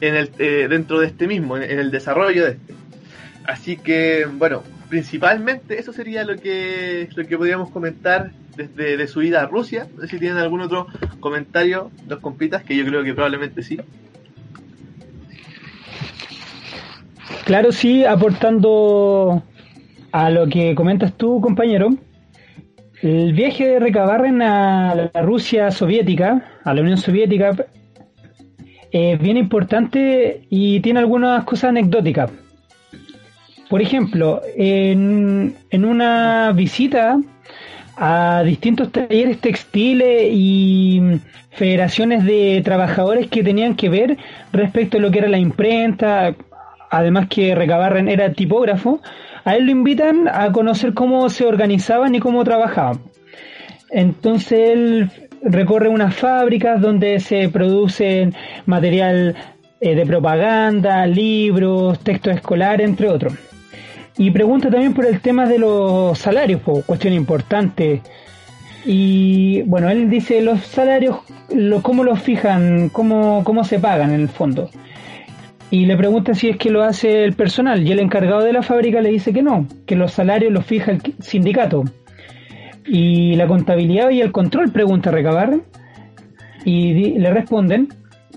en 0.02 0.16
el, 0.16 0.30
eh, 0.40 0.68
dentro 0.70 1.00
de 1.00 1.08
este 1.08 1.28
mismo, 1.28 1.56
en 1.56 1.80
el 1.80 1.92
desarrollo 1.92 2.44
de 2.44 2.52
este. 2.52 2.74
Así 3.46 3.78
que, 3.78 4.28
bueno, 4.34 4.64
principalmente 4.90 5.80
eso 5.80 5.94
sería 5.94 6.26
lo 6.26 6.36
que, 6.36 7.08
lo 7.16 7.26
que 7.26 7.38
podríamos 7.38 7.70
comentar 7.70 8.32
de 8.64 9.08
su 9.08 9.22
ida 9.22 9.42
a 9.42 9.48
Rusia. 9.48 9.88
Si 10.08 10.20
tienen 10.20 10.38
algún 10.38 10.62
otro 10.62 10.88
comentario, 11.20 11.92
los 12.08 12.20
compitas, 12.20 12.64
que 12.64 12.76
yo 12.76 12.86
creo 12.86 13.04
que 13.04 13.14
probablemente 13.14 13.64
sí. 13.64 13.78
Claro, 17.46 17.72
sí, 17.72 18.06
aportando 18.06 19.44
a 20.12 20.30
lo 20.30 20.48
que 20.48 20.76
comentas 20.76 21.14
tú, 21.14 21.42
compañero. 21.42 21.90
El 23.02 23.34
viaje 23.34 23.68
de 23.68 23.80
Recabarren 23.80 24.42
a 24.42 25.10
la 25.12 25.22
Rusia 25.22 25.72
soviética, 25.72 26.46
a 26.64 26.74
la 26.74 26.82
Unión 26.82 26.98
Soviética, 26.98 27.56
es 28.92 29.20
bien 29.20 29.38
importante 29.38 30.46
y 30.50 30.82
tiene 30.82 31.00
algunas 31.00 31.44
cosas 31.46 31.70
anecdóticas. 31.70 32.30
Por 33.70 33.82
ejemplo, 33.82 34.42
en, 34.56 35.56
una 35.72 36.52
visita 36.52 37.20
a 38.04 38.42
distintos 38.44 38.92
talleres 38.92 39.38
textiles 39.38 40.28
y 40.32 41.20
federaciones 41.52 42.26
de 42.26 42.60
trabajadores 42.66 43.28
que 43.28 43.44
tenían 43.44 43.76
que 43.76 43.90
ver 43.90 44.18
respecto 44.52 44.98
a 44.98 45.02
lo 45.02 45.12
que 45.12 45.20
era 45.20 45.28
la 45.28 45.38
imprenta, 45.38 46.34
además 46.90 47.28
que 47.30 47.54
Recabarren 47.54 48.10
era 48.10 48.34
tipógrafo, 48.34 49.02
a 49.46 49.56
él 49.56 49.66
lo 49.66 49.72
invitan 49.72 50.28
a 50.28 50.52
conocer 50.52 50.96
cómo 50.96 51.30
se 51.30 51.46
organizaban 51.46 52.16
y 52.16 52.20
cómo 52.20 52.44
trabajaban. 52.44 53.02
Entonces 53.92 54.72
él 54.72 55.12
recorre 55.44 55.88
unas 55.88 56.16
fábricas 56.16 56.82
donde 56.82 57.20
se 57.20 57.50
producen 57.50 58.34
material 58.66 59.36
eh, 59.80 59.94
de 59.94 60.06
propaganda, 60.08 61.06
libros, 61.06 62.00
textos 62.00 62.34
escolares, 62.34 62.90
entre 62.90 63.10
otros. 63.10 63.51
Y 64.18 64.32
pregunta 64.32 64.70
también 64.70 64.94
por 64.94 65.06
el 65.06 65.22
tema 65.22 65.48
de 65.48 65.58
los 65.58 66.18
salarios, 66.18 66.62
cuestión 66.86 67.14
importante. 67.14 68.02
Y 68.86 69.62
bueno, 69.64 69.90
él 69.90 70.10
dice 70.10 70.42
los 70.42 70.62
salarios, 70.62 71.18
lo, 71.54 71.82
¿cómo 71.82 72.04
los 72.04 72.20
fijan? 72.22 72.90
¿Cómo, 72.90 73.44
¿Cómo 73.44 73.64
se 73.64 73.80
pagan 73.80 74.12
en 74.12 74.22
el 74.22 74.30
fondo? 74.30 74.70
Y 75.70 75.86
le 75.86 75.96
pregunta 75.96 76.34
si 76.34 76.50
es 76.50 76.58
que 76.58 76.70
lo 76.70 76.84
hace 76.84 77.24
el 77.24 77.34
personal. 77.34 77.88
Y 77.88 77.92
el 77.92 78.00
encargado 78.00 78.44
de 78.44 78.54
la 78.54 78.62
fábrica 78.62 79.02
le 79.02 79.10
dice 79.10 79.32
que 79.32 79.42
no, 79.42 79.66
que 79.86 79.96
los 79.96 80.12
salarios 80.12 80.52
los 80.52 80.66
fija 80.66 80.92
el 80.92 81.02
sindicato. 81.20 81.86
Y 82.86 83.36
la 83.36 83.48
contabilidad 83.48 84.10
y 84.10 84.22
el 84.22 84.34
control, 84.34 84.72
pregunta 84.72 85.12
Recabar. 85.12 85.62
Y 86.66 86.94
le 87.18 87.32
responden, 87.32 87.88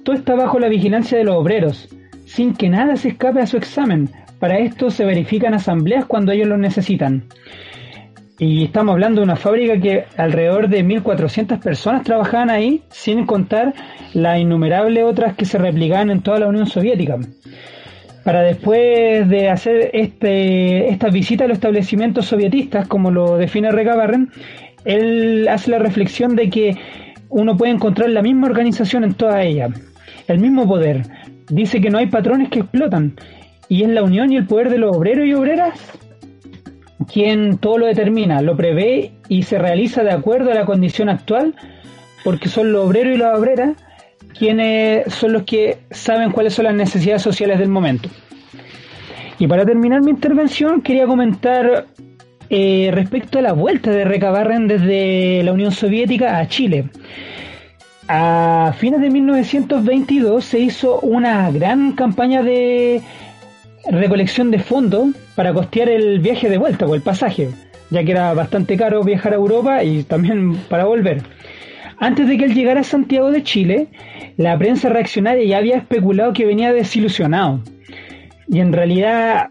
todo 0.04 0.14
está 0.14 0.34
bajo 0.34 0.58
la 0.58 0.68
vigilancia 0.68 1.18
de 1.18 1.24
los 1.24 1.36
obreros, 1.36 1.88
sin 2.24 2.54
que 2.54 2.68
nada 2.68 2.96
se 2.96 3.08
escape 3.08 3.40
a 3.40 3.46
su 3.46 3.56
examen. 3.56 4.08
Para 4.38 4.58
esto 4.58 4.90
se 4.90 5.04
verifican 5.04 5.54
asambleas 5.54 6.04
cuando 6.06 6.32
ellos 6.32 6.48
lo 6.48 6.58
necesitan. 6.58 7.24
Y 8.38 8.64
estamos 8.64 8.94
hablando 8.94 9.20
de 9.20 9.24
una 9.24 9.36
fábrica 9.36 9.80
que 9.80 10.04
alrededor 10.16 10.68
de 10.68 10.84
1.400 10.84 11.60
personas 11.60 12.02
trabajaban 12.02 12.50
ahí, 12.50 12.82
sin 12.90 13.26
contar 13.26 13.72
las 14.12 14.40
innumerables 14.40 15.04
otras 15.04 15.34
que 15.34 15.44
se 15.44 15.56
replicaban 15.56 16.10
en 16.10 16.20
toda 16.20 16.40
la 16.40 16.48
Unión 16.48 16.66
Soviética. 16.66 17.18
Para 18.24 18.42
después 18.42 19.28
de 19.28 19.50
hacer 19.50 19.90
este, 19.92 20.88
esta 20.88 21.10
visita 21.10 21.44
a 21.44 21.48
los 21.48 21.58
establecimientos 21.58 22.26
sovietistas, 22.26 22.88
como 22.88 23.10
lo 23.10 23.36
define 23.36 23.70
Recabarren, 23.70 24.30
él 24.84 25.46
hace 25.48 25.70
la 25.70 25.78
reflexión 25.78 26.34
de 26.34 26.50
que 26.50 26.76
uno 27.28 27.56
puede 27.56 27.72
encontrar 27.72 28.10
la 28.10 28.22
misma 28.22 28.48
organización 28.48 29.04
en 29.04 29.14
toda 29.14 29.42
ella, 29.42 29.68
el 30.26 30.38
mismo 30.38 30.66
poder. 30.66 31.02
Dice 31.48 31.80
que 31.80 31.90
no 31.90 31.98
hay 31.98 32.06
patrones 32.06 32.48
que 32.48 32.60
explotan, 32.60 33.14
y 33.68 33.82
es 33.82 33.88
la 33.88 34.02
unión 34.02 34.32
y 34.32 34.36
el 34.36 34.46
poder 34.46 34.70
de 34.70 34.78
los 34.78 34.96
obreros 34.96 35.26
y 35.26 35.34
obreras 35.34 35.78
quien 37.12 37.58
todo 37.58 37.78
lo 37.78 37.86
determina, 37.86 38.40
lo 38.40 38.56
prevé 38.56 39.12
y 39.28 39.42
se 39.42 39.58
realiza 39.58 40.02
de 40.02 40.12
acuerdo 40.12 40.50
a 40.50 40.54
la 40.54 40.64
condición 40.64 41.08
actual, 41.08 41.54
porque 42.22 42.48
son 42.48 42.72
los 42.72 42.86
obreros 42.86 43.14
y 43.14 43.18
las 43.18 43.38
obreras 43.38 43.76
quienes 44.38 45.12
son 45.12 45.32
los 45.32 45.44
que 45.44 45.78
saben 45.90 46.32
cuáles 46.32 46.54
son 46.54 46.64
las 46.64 46.74
necesidades 46.74 47.22
sociales 47.22 47.58
del 47.58 47.68
momento. 47.68 48.08
Y 49.38 49.46
para 49.46 49.64
terminar 49.64 50.02
mi 50.02 50.10
intervención 50.10 50.80
quería 50.80 51.06
comentar 51.06 51.86
eh, 52.50 52.90
respecto 52.92 53.38
a 53.38 53.42
la 53.42 53.52
vuelta 53.52 53.90
de 53.90 54.04
Recabarren 54.04 54.68
desde 54.68 55.42
la 55.42 55.52
Unión 55.52 55.72
Soviética 55.72 56.38
a 56.38 56.48
Chile. 56.48 56.90
A 58.06 58.74
fines 58.78 59.00
de 59.00 59.10
1922 59.10 60.44
se 60.44 60.58
hizo 60.58 61.00
una 61.00 61.50
gran 61.50 61.92
campaña 61.92 62.42
de 62.42 63.00
recolección 63.90 64.50
de 64.50 64.58
fondos 64.58 65.08
para 65.34 65.52
costear 65.52 65.88
el 65.88 66.20
viaje 66.20 66.48
de 66.48 66.58
vuelta 66.58 66.86
o 66.86 66.94
el 66.94 67.02
pasaje, 67.02 67.50
ya 67.90 68.04
que 68.04 68.12
era 68.12 68.32
bastante 68.34 68.76
caro 68.76 69.02
viajar 69.02 69.32
a 69.32 69.36
Europa 69.36 69.82
y 69.84 70.02
también 70.02 70.56
para 70.68 70.84
volver. 70.84 71.22
Antes 71.98 72.28
de 72.28 72.36
que 72.36 72.44
él 72.44 72.54
llegara 72.54 72.80
a 72.80 72.84
Santiago 72.84 73.30
de 73.30 73.42
Chile, 73.42 73.88
la 74.36 74.58
prensa 74.58 74.88
reaccionaria 74.88 75.44
ya 75.44 75.58
había 75.58 75.76
especulado 75.76 76.32
que 76.32 76.46
venía 76.46 76.72
desilusionado. 76.72 77.60
Y 78.48 78.60
en 78.60 78.72
realidad, 78.72 79.50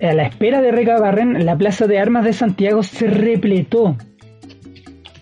a 0.00 0.12
la 0.12 0.22
espera 0.24 0.60
de 0.60 0.72
Recabarren, 0.72 1.44
la 1.44 1.56
plaza 1.56 1.86
de 1.86 1.98
armas 1.98 2.24
de 2.24 2.32
Santiago 2.32 2.82
se 2.82 3.06
repletó 3.06 3.96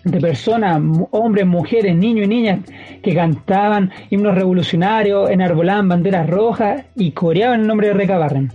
de 0.03 0.19
personas, 0.19 0.81
hombres, 1.11 1.45
mujeres, 1.45 1.95
niños 1.95 2.25
y 2.25 2.29
niñas 2.29 2.59
que 3.01 3.13
cantaban 3.13 3.91
himnos 4.09 4.35
revolucionarios, 4.35 5.29
enarbolaban 5.29 5.89
banderas 5.89 6.29
rojas 6.29 6.85
y 6.95 7.11
coreaban 7.11 7.61
el 7.61 7.67
nombre 7.67 7.87
de 7.87 7.93
Recabarren. 7.93 8.51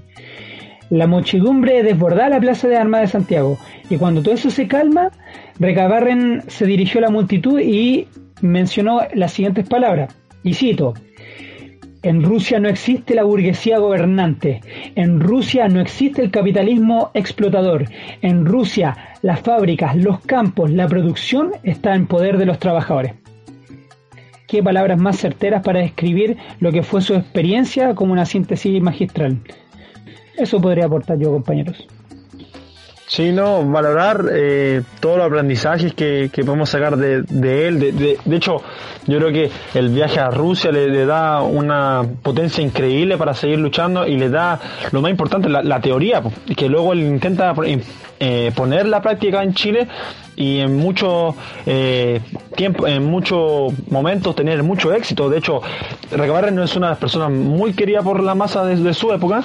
La 0.91 1.07
muchedumbre 1.07 1.83
desbordaba 1.83 2.29
la 2.29 2.41
plaza 2.41 2.69
de 2.69 2.77
armas 2.77 3.03
de 3.03 3.07
Santiago 3.09 3.59
y 3.91 3.97
cuando 3.97 4.23
todo 4.23 4.35
eso 4.35 4.51
se 4.51 4.69
calma, 4.69 5.11
Recabarren 5.59 6.43
se 6.49 6.67
dirigió 6.67 6.99
a 6.99 7.03
la 7.03 7.11
multitud 7.11 7.61
y 7.61 8.09
mencionó 8.41 9.01
las 9.15 9.33
siguientes 9.33 9.69
palabras, 9.69 10.15
y 10.43 10.55
cito, 10.55 10.95
en 12.05 12.23
Rusia 12.23 12.61
no 12.61 12.69
existe 12.69 13.15
la 13.15 13.25
burguesía 13.25 13.79
gobernante. 13.79 14.61
En 14.95 15.21
Rusia 15.21 15.69
no 15.69 15.81
existe 15.81 16.21
el 16.21 16.31
capitalismo 16.31 17.11
explotador. 17.15 17.87
En 18.21 18.45
Rusia 18.45 18.95
las 19.23 19.41
fábricas, 19.41 19.97
los 19.97 20.21
campos, 20.21 20.71
la 20.71 20.87
producción 20.87 21.53
está 21.63 21.95
en 21.95 22.07
poder 22.07 22.37
de 22.37 22.45
los 22.45 22.59
trabajadores. 22.59 23.15
Qué 24.55 24.63
palabras 24.63 25.01
más 25.01 25.17
certeras 25.17 25.65
para 25.65 25.81
describir 25.81 26.37
lo 26.61 26.71
que 26.71 26.85
fue 26.85 27.01
su 27.01 27.13
experiencia 27.17 27.93
como 27.97 28.13
una 28.13 28.25
síntesis 28.25 28.81
magistral. 28.81 29.41
Eso 30.37 30.61
podría 30.61 30.85
aportar 30.85 31.19
yo, 31.19 31.33
compañeros. 31.33 31.89
Sí, 33.07 33.33
no, 33.33 33.63
valorar 33.65 34.25
eh, 34.33 34.83
todos 34.99 35.19
los 35.19 35.27
aprendizajes 35.27 35.93
que, 35.93 36.31
podemos 36.35 36.71
sacar 36.71 36.97
de, 36.97 37.69
él. 37.69 37.79
De, 37.79 38.19
de, 38.25 38.37
hecho, 38.37 38.63
yo 39.07 39.19
creo 39.19 39.31
que 39.31 39.51
el 39.79 39.91
viaje 39.91 40.21
a 40.21 40.31
Rusia 40.31 40.73
le, 40.73 41.05
da 41.05 41.43
una 41.43 42.03
potencia 42.23 42.65
increíble 42.65 43.19
para 43.19 43.35
seguir 43.35 43.59
luchando 43.59 44.07
y 44.07 44.17
le 44.17 44.31
da 44.31 44.59
lo 44.91 45.03
más 45.03 45.11
importante, 45.11 45.51
la, 45.51 45.81
teoría, 45.81 46.23
que 46.57 46.69
luego 46.69 46.95
él 46.95 47.01
intenta 47.01 47.55
eh, 48.21 48.53
poner 48.57 48.87
la 48.87 49.03
práctica 49.03 49.43
en 49.43 49.53
Chile 49.53 49.87
y 50.35 50.61
en 50.61 50.75
mucho 50.77 51.37
eh, 51.67 52.21
tiempo, 52.57 52.87
en 52.87 53.05
muchos 53.05 53.73
momentos 53.91 54.35
tener 54.35 54.63
mucho 54.63 54.95
éxito. 54.95 55.29
De 55.29 55.39
hecho, 55.39 55.61
Recabarren 56.11 56.55
no 56.55 56.65
es 56.65 56.75
una 56.75 56.87
de 56.87 56.93
las 56.93 57.01
personas 57.01 57.31
muy 57.31 57.75
querida 57.75 58.01
por 58.01 58.23
la 58.23 58.35
masa 58.35 58.65
de 58.65 58.95
su 58.95 59.13
época 59.13 59.45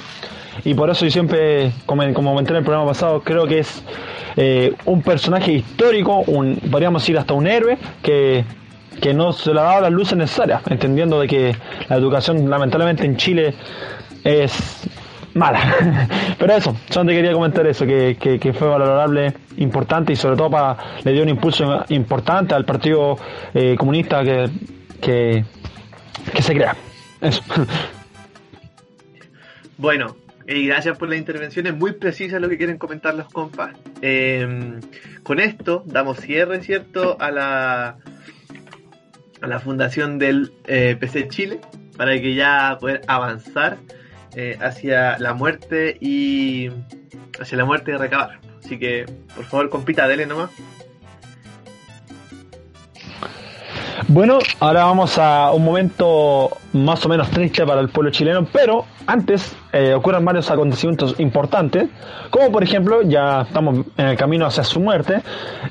y 0.64 0.74
por 0.74 0.90
eso 0.90 1.04
yo 1.04 1.10
siempre, 1.10 1.72
como, 1.86 2.02
comenté 2.12 2.52
en 2.52 2.58
el 2.58 2.64
programa 2.64 2.88
pasado, 2.88 3.20
creo 3.22 3.46
que 3.46 3.60
es 3.60 3.82
eh, 4.36 4.74
un 4.84 5.02
personaje 5.02 5.52
histórico, 5.52 6.22
un, 6.26 6.56
podríamos 6.70 7.02
decir 7.02 7.18
hasta 7.18 7.34
un 7.34 7.46
héroe, 7.46 7.78
que, 8.02 8.44
no 9.14 9.32
se 9.32 9.54
le 9.54 9.60
ha 9.60 9.64
dado 9.64 9.80
las 9.82 9.92
luces 9.92 10.16
necesarias, 10.18 10.60
entendiendo 10.68 11.18
de 11.18 11.26
que 11.26 11.56
la 11.88 11.96
educación 11.96 12.50
lamentablemente 12.50 13.06
en 13.06 13.16
Chile 13.16 13.54
es 14.24 14.86
mala. 15.32 16.08
Pero 16.38 16.54
eso, 16.54 16.76
solamente 16.90 17.20
quería 17.20 17.32
comentar 17.32 17.66
eso, 17.66 17.86
que, 17.86 18.16
que, 18.18 18.52
fue 18.52 18.68
valorable, 18.68 19.32
importante 19.56 20.12
y 20.12 20.16
sobre 20.16 20.36
todo 20.36 20.50
para 20.50 20.76
le 21.02 21.12
dio 21.12 21.22
un 21.22 21.30
impulso 21.30 21.84
importante 21.88 22.54
al 22.54 22.66
Partido 22.66 23.16
eh, 23.54 23.74
Comunista 23.78 24.22
que, 24.22 24.50
que, 25.00 25.44
que 26.34 26.42
se 26.42 26.54
crea. 26.54 26.76
Eso. 27.22 27.42
Bueno, 29.80 30.14
y 30.50 30.66
gracias 30.66 30.98
por 30.98 31.08
las 31.08 31.18
intervenciones 31.18 31.76
muy 31.76 31.92
precisas 31.92 32.40
lo 32.40 32.48
que 32.48 32.56
quieren 32.56 32.76
comentar 32.76 33.14
los 33.14 33.28
compas. 33.28 33.76
Em, 34.02 34.80
con 35.22 35.38
esto 35.38 35.84
damos 35.86 36.18
cierre, 36.18 36.60
¿cierto? 36.62 37.16
A 37.20 37.30
la, 37.30 37.96
a 39.40 39.46
la 39.46 39.60
fundación 39.60 40.18
del 40.18 40.52
eh, 40.66 40.96
PC 40.98 41.28
Chile 41.28 41.60
para 41.96 42.20
que 42.20 42.34
ya 42.34 42.76
poder 42.80 43.02
avanzar 43.06 43.78
eh, 44.34 44.58
hacia 44.60 45.18
la 45.18 45.34
muerte 45.34 45.96
y 46.00 46.70
hacia 47.40 47.56
la 47.56 47.64
muerte 47.64 47.92
de 47.92 47.98
recabar. 47.98 48.40
Así 48.64 48.78
que, 48.78 49.06
por 49.34 49.44
favor, 49.44 49.70
compita, 49.70 50.08
dele 50.08 50.26
nomás. 50.26 50.50
Bueno, 54.08 54.38
ahora 54.58 54.84
vamos 54.86 55.16
a 55.18 55.52
un 55.52 55.64
momento 55.64 56.50
más 56.72 57.06
o 57.06 57.08
menos 57.08 57.30
triste 57.30 57.64
para 57.64 57.80
el 57.80 57.90
pueblo 57.90 58.10
chileno, 58.10 58.44
pero 58.52 58.86
antes 59.06 59.54
eh, 59.72 59.94
ocurren 59.94 60.24
varios 60.24 60.50
acontecimientos 60.50 61.14
importantes, 61.18 61.88
como 62.30 62.50
por 62.50 62.62
ejemplo, 62.62 63.02
ya 63.02 63.42
estamos 63.42 63.86
en 63.96 64.06
el 64.06 64.16
camino 64.16 64.46
hacia 64.46 64.64
su 64.64 64.80
muerte, 64.80 65.22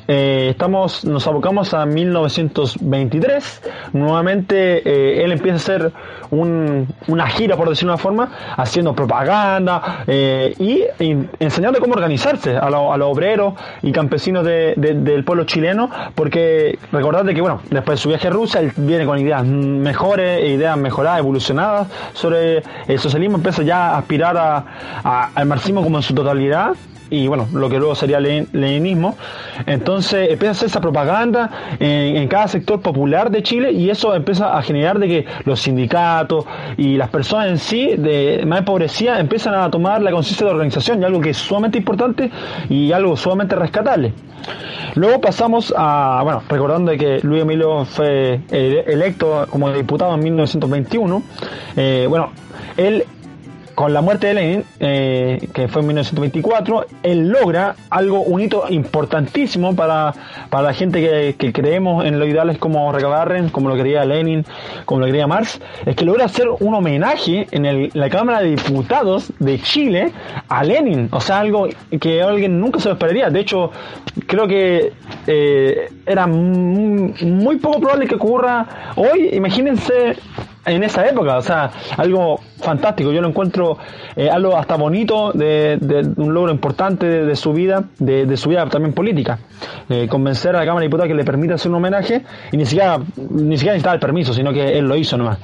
eh, 0.07 0.47
estamos, 0.51 1.03
nos 1.03 1.27
abocamos 1.27 1.73
a 1.73 1.85
1923, 1.85 3.61
nuevamente 3.93 4.77
eh, 4.89 5.23
él 5.23 5.31
empieza 5.33 5.55
a 5.55 5.57
hacer 5.57 5.91
una 6.31 7.27
gira, 7.27 7.57
por 7.57 7.69
decirlo 7.69 7.91
de 7.91 7.95
una 7.95 8.01
forma, 8.01 8.31
haciendo 8.55 8.93
propaganda 8.93 10.03
y, 10.07 10.83
enseñando 11.39 11.79
cómo 11.79 11.95
organizarse 11.95 12.55
a, 12.55 12.69
los 12.69 13.07
obreros 13.07 13.55
y 13.81 13.91
campesinos 13.91 14.45
del 14.45 15.23
pueblo 15.25 15.45
chileno, 15.45 15.89
porque 16.13 16.77
recordad 16.91 17.25
que, 17.25 17.41
bueno, 17.41 17.61
después 17.71 17.97
de 17.97 18.03
su 18.03 18.09
viaje 18.09 18.27
a 18.27 18.31
Rusia, 18.31 18.61
él 18.61 18.71
viene 18.77 19.07
con 19.07 19.17
ideas 19.17 19.43
mejores, 19.43 20.47
ideas 20.47 20.77
mejoradas, 20.77 21.19
evolucionadas 21.19 21.87
sobre 22.13 22.61
el 22.87 22.99
socialismo, 22.99 23.18
empieza 23.25 23.63
ya 23.63 23.97
aspirar 23.97 24.37
a, 24.37 25.29
al 25.33 25.45
marxismo 25.45 25.83
como 25.83 25.97
en 25.97 26.03
su 26.03 26.13
totalidad 26.13 26.75
y 27.09 27.27
bueno, 27.27 27.47
lo 27.53 27.69
que 27.69 27.77
luego 27.77 27.95
sería 27.95 28.19
leninismo. 28.19 29.17
Entonces 29.65 30.29
empieza 30.31 30.49
a 30.49 30.51
hacer 30.51 30.67
esa 30.67 30.81
propaganda 30.81 31.49
en, 31.79 32.27
cada 32.27 32.47
sector 32.47 32.81
popular 32.81 33.31
de 33.31 33.41
Chile 33.43 33.71
y 33.71 33.89
eso 33.89 34.13
empieza 34.13 34.57
a 34.57 34.61
generar 34.61 34.99
de 34.99 35.07
que 35.07 35.25
los 35.45 35.59
sindicatos 35.59 36.45
y 36.77 36.97
las 36.97 37.09
personas 37.09 37.47
en 37.47 37.57
sí 37.57 37.95
de 37.97 38.43
más 38.45 38.59
empobrecida 38.59 39.19
empiezan 39.19 39.55
a 39.55 39.69
tomar 39.69 40.01
la 40.01 40.11
conciencia 40.11 40.45
de 40.45 40.53
organización 40.53 41.01
y 41.01 41.05
algo 41.05 41.19
que 41.19 41.31
es 41.31 41.37
sumamente 41.37 41.77
importante 41.77 42.29
y 42.69 42.91
algo 42.91 43.17
sumamente 43.17 43.55
rescatable. 43.55 44.13
Luego 44.95 45.21
pasamos 45.21 45.73
a, 45.75 46.21
bueno, 46.23 46.41
recordando 46.47 46.91
que 46.93 47.19
Luis 47.21 47.41
Emilio 47.41 47.85
fue 47.85 48.41
electo 48.49 49.45
como 49.49 49.71
diputado 49.71 50.15
en 50.15 50.21
1921, 50.21 51.23
eh, 51.75 52.05
bueno, 52.09 52.31
él 52.79 53.05
con 53.79 53.93
la 53.93 54.01
muerte 54.01 54.27
de 54.27 54.33
Lenin, 54.33 54.63
eh, 54.81 55.47
que 55.53 55.69
fue 55.69 55.79
en 55.79 55.87
1924, 55.87 56.85
él 57.01 57.29
logra 57.29 57.77
algo, 57.89 58.23
un 58.23 58.41
hito 58.41 58.65
importantísimo 58.67 59.73
para, 59.73 60.13
para 60.49 60.63
la 60.63 60.73
gente 60.73 61.33
que, 61.37 61.53
creemos 61.53 62.03
en 62.03 62.19
los 62.19 62.27
ideales 62.27 62.57
como 62.57 62.91
Recabarren, 62.91 63.47
como 63.47 63.69
lo 63.69 63.77
quería 63.77 64.03
Lenin, 64.03 64.43
como 64.83 64.99
lo 64.99 65.05
quería 65.05 65.27
Marx, 65.27 65.61
es 65.85 65.95
que 65.95 66.03
logra 66.03 66.25
hacer 66.25 66.49
un 66.59 66.73
homenaje 66.73 67.47
en 67.51 67.89
la 67.93 68.09
Cámara 68.09 68.41
de 68.41 68.49
Diputados 68.49 69.31
de 69.39 69.61
Chile 69.61 70.11
a 70.49 70.61
Lenin. 70.65 71.07
O 71.13 71.21
sea, 71.21 71.39
algo 71.39 71.69
que 72.01 72.21
alguien 72.21 72.59
nunca 72.59 72.81
se 72.81 72.89
lo 72.89 72.95
esperaría. 72.95 73.29
De 73.29 73.39
hecho, 73.39 73.71
creo 74.27 74.45
que 74.45 74.91
eh, 75.25 75.89
era 76.05 76.27
muy 76.27 77.55
poco 77.61 77.79
probable 77.79 78.07
que 78.07 78.15
ocurra 78.15 78.93
hoy. 78.97 79.29
Imagínense 79.31 80.17
en 80.65 80.83
esa 80.83 81.07
época, 81.07 81.37
o 81.37 81.41
sea, 81.41 81.71
algo 81.97 82.39
fantástico, 82.57 83.11
yo 83.11 83.21
lo 83.21 83.29
encuentro 83.29 83.77
eh, 84.15 84.29
algo 84.29 84.57
hasta 84.57 84.75
bonito 84.75 85.31
de, 85.31 85.77
un 86.17 86.33
logro 86.33 86.51
importante 86.51 87.05
de, 87.05 87.35
su 87.35 87.53
vida, 87.53 87.83
de, 87.97 88.37
su 88.37 88.49
vida 88.49 88.67
también 88.67 88.93
política. 88.93 89.39
Eh, 89.89 90.07
convencer 90.07 90.55
a 90.55 90.59
la 90.59 90.65
Cámara 90.65 90.81
de 90.81 90.87
Diputados 90.87 91.07
que 91.07 91.15
le 91.15 91.23
permita 91.23 91.55
hacer 91.55 91.69
un 91.69 91.75
homenaje 91.75 92.23
y 92.51 92.57
ni 92.57 92.65
siquiera, 92.65 92.97
ni 92.97 93.57
siquiera 93.57 93.73
necesitaba 93.73 93.95
el 93.95 93.99
permiso, 93.99 94.33
sino 94.33 94.53
que 94.53 94.77
él 94.77 94.87
lo 94.87 94.95
hizo 94.95 95.17
nomás. 95.17 95.39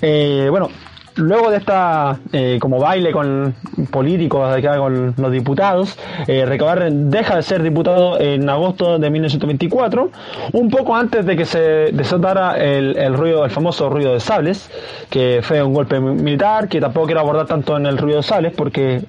Eh, 0.00 0.48
bueno, 0.50 0.68
luego 1.16 1.50
de 1.50 1.58
esta 1.58 2.18
eh, 2.32 2.58
como 2.60 2.78
baile 2.78 3.12
con 3.12 3.54
políticos 3.90 4.56
con 4.78 5.14
los 5.16 5.32
diputados, 5.32 5.98
eh, 6.26 6.46
deja 6.90 7.36
de 7.36 7.42
ser 7.42 7.62
diputado 7.62 8.20
en 8.20 8.48
agosto 8.48 8.98
de 8.98 9.10
1924, 9.10 10.10
un 10.52 10.70
poco 10.70 10.96
antes 10.96 11.26
de 11.26 11.36
que 11.36 11.44
se 11.44 11.60
desatara 11.92 12.56
el, 12.56 13.14
ruido, 13.14 13.44
el 13.44 13.50
famoso 13.50 13.88
ruido 13.88 14.12
de 14.12 14.20
sables, 14.20 14.70
que 15.08 15.40
fue 15.42 15.62
un 15.62 15.74
golpe 15.74 16.00
militar, 16.00 16.68
que 16.68 16.80
tampoco 16.80 17.06
quiero 17.06 17.20
abordar 17.20 17.46
tanto 17.46 17.76
en 17.76 17.86
el 17.86 17.98
ruido 17.98 18.18
de 18.18 18.22
sables 18.22 18.52
porque 18.54 19.02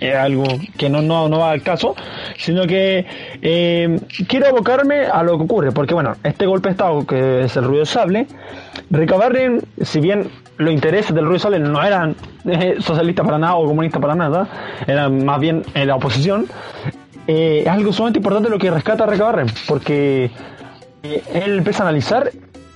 es 0.00 0.14
algo 0.14 0.44
que 0.76 0.90
no, 0.90 1.00
no, 1.00 1.28
no 1.28 1.38
va 1.38 1.52
al 1.52 1.62
caso, 1.62 1.94
sino 2.36 2.66
que 2.66 3.06
eh, 3.40 3.98
quiero 4.28 4.48
abocarme 4.48 5.06
a 5.06 5.22
lo 5.22 5.38
que 5.38 5.44
ocurre, 5.44 5.72
porque 5.72 5.94
bueno, 5.94 6.14
este 6.22 6.46
golpe 6.46 6.68
de 6.68 6.72
Estado, 6.72 7.06
que 7.06 7.44
es 7.44 7.56
el 7.56 7.64
ruido 7.64 7.80
de 7.80 7.86
sable, 7.86 8.26
Recabarren, 8.90 9.62
si 9.82 10.00
bien 10.00 10.28
los 10.58 10.72
intereses 10.72 11.14
del 11.14 11.26
Ruiz 11.26 11.42
Soles 11.42 11.60
no 11.60 11.82
eran 11.82 12.16
eh, 12.44 12.76
socialistas 12.80 13.24
para 13.24 13.38
nada 13.38 13.56
o 13.56 13.66
comunistas 13.66 14.00
para 14.00 14.14
nada, 14.14 14.48
eran 14.86 15.24
más 15.24 15.40
bien 15.40 15.62
en 15.74 15.88
la 15.88 15.96
oposición, 15.96 16.46
eh, 17.26 17.62
es 17.64 17.68
algo 17.68 17.92
sumamente 17.92 18.18
importante 18.18 18.48
lo 18.48 18.58
que 18.58 18.70
rescata 18.70 19.06
Recabarren, 19.06 19.48
porque 19.66 20.30
eh, 21.02 21.22
él 21.34 21.58
empieza 21.58 21.82
a 21.82 21.88
analizar 21.88 22.30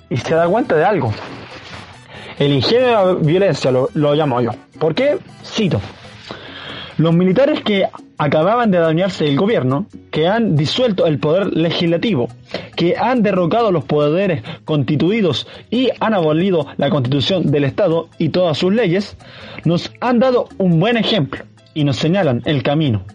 y 0.08 0.16
se 0.16 0.34
da 0.34 0.46
cuenta 0.48 0.76
de 0.76 0.84
algo. 0.84 1.12
El 2.38 2.52
ingenio 2.52 2.86
de 2.86 2.92
la 2.92 3.12
violencia 3.14 3.70
lo, 3.70 3.88
lo 3.94 4.14
llamo 4.14 4.40
yo. 4.40 4.50
¿Por 4.78 4.94
qué? 4.94 5.18
Cito. 5.44 5.80
Los 6.96 7.14
militares 7.14 7.62
que 7.62 7.86
acababan 8.20 8.70
de 8.70 8.76
adueñarse 8.76 9.24
del 9.24 9.36
gobierno, 9.36 9.86
que 10.10 10.28
han 10.28 10.54
disuelto 10.54 11.06
el 11.06 11.18
poder 11.18 11.56
legislativo, 11.56 12.28
que 12.76 12.94
han 12.98 13.22
derrocado 13.22 13.72
los 13.72 13.84
poderes 13.84 14.42
constituidos 14.66 15.46
y 15.70 15.88
han 16.00 16.12
abolido 16.12 16.66
la 16.76 16.90
constitución 16.90 17.50
del 17.50 17.64
Estado 17.64 18.10
y 18.18 18.28
todas 18.28 18.58
sus 18.58 18.74
leyes, 18.74 19.16
nos 19.64 19.90
han 20.00 20.18
dado 20.18 20.50
un 20.58 20.78
buen 20.78 20.98
ejemplo 20.98 21.44
y 21.72 21.84
nos 21.84 21.96
señalan 21.96 22.42
el 22.44 22.62
camino 22.62 23.06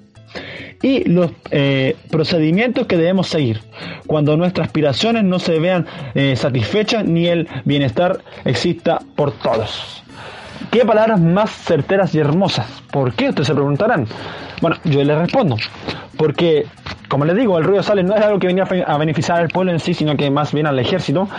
y 0.81 1.07
los 1.07 1.31
eh, 1.51 1.95
procedimientos 2.09 2.87
que 2.87 2.97
debemos 2.97 3.27
seguir 3.27 3.61
cuando 4.07 4.35
nuestras 4.37 4.67
aspiraciones 4.67 5.23
no 5.23 5.37
se 5.37 5.59
vean 5.59 5.85
eh, 6.15 6.35
satisfechas 6.35 7.05
ni 7.05 7.27
el 7.27 7.47
bienestar 7.63 8.21
exista 8.43 8.99
por 9.15 9.31
todos. 9.33 10.04
¿Qué 10.75 10.85
palabras 10.85 11.21
más 11.21 11.51
certeras 11.51 12.13
y 12.15 12.19
hermosas? 12.19 12.83
¿Por 12.91 13.13
qué? 13.13 13.29
Ustedes 13.29 13.47
se 13.47 13.53
preguntarán. 13.53 14.05
Bueno, 14.59 14.75
yo 14.83 15.01
les 15.05 15.17
respondo. 15.17 15.55
Porque, 16.17 16.65
como 17.07 17.23
les 17.23 17.37
digo, 17.37 17.57
el 17.57 17.63
ruido 17.63 17.81
sale 17.81 18.03
no 18.03 18.13
es 18.13 18.21
algo 18.21 18.39
que 18.39 18.47
venía 18.47 18.65
a 18.85 18.97
beneficiar 18.97 19.39
al 19.39 19.47
pueblo 19.47 19.71
en 19.71 19.79
sí, 19.79 19.93
sino 19.93 20.17
que 20.17 20.29
más 20.29 20.51
bien 20.51 20.67
al 20.67 20.77
ejército. 20.77 21.29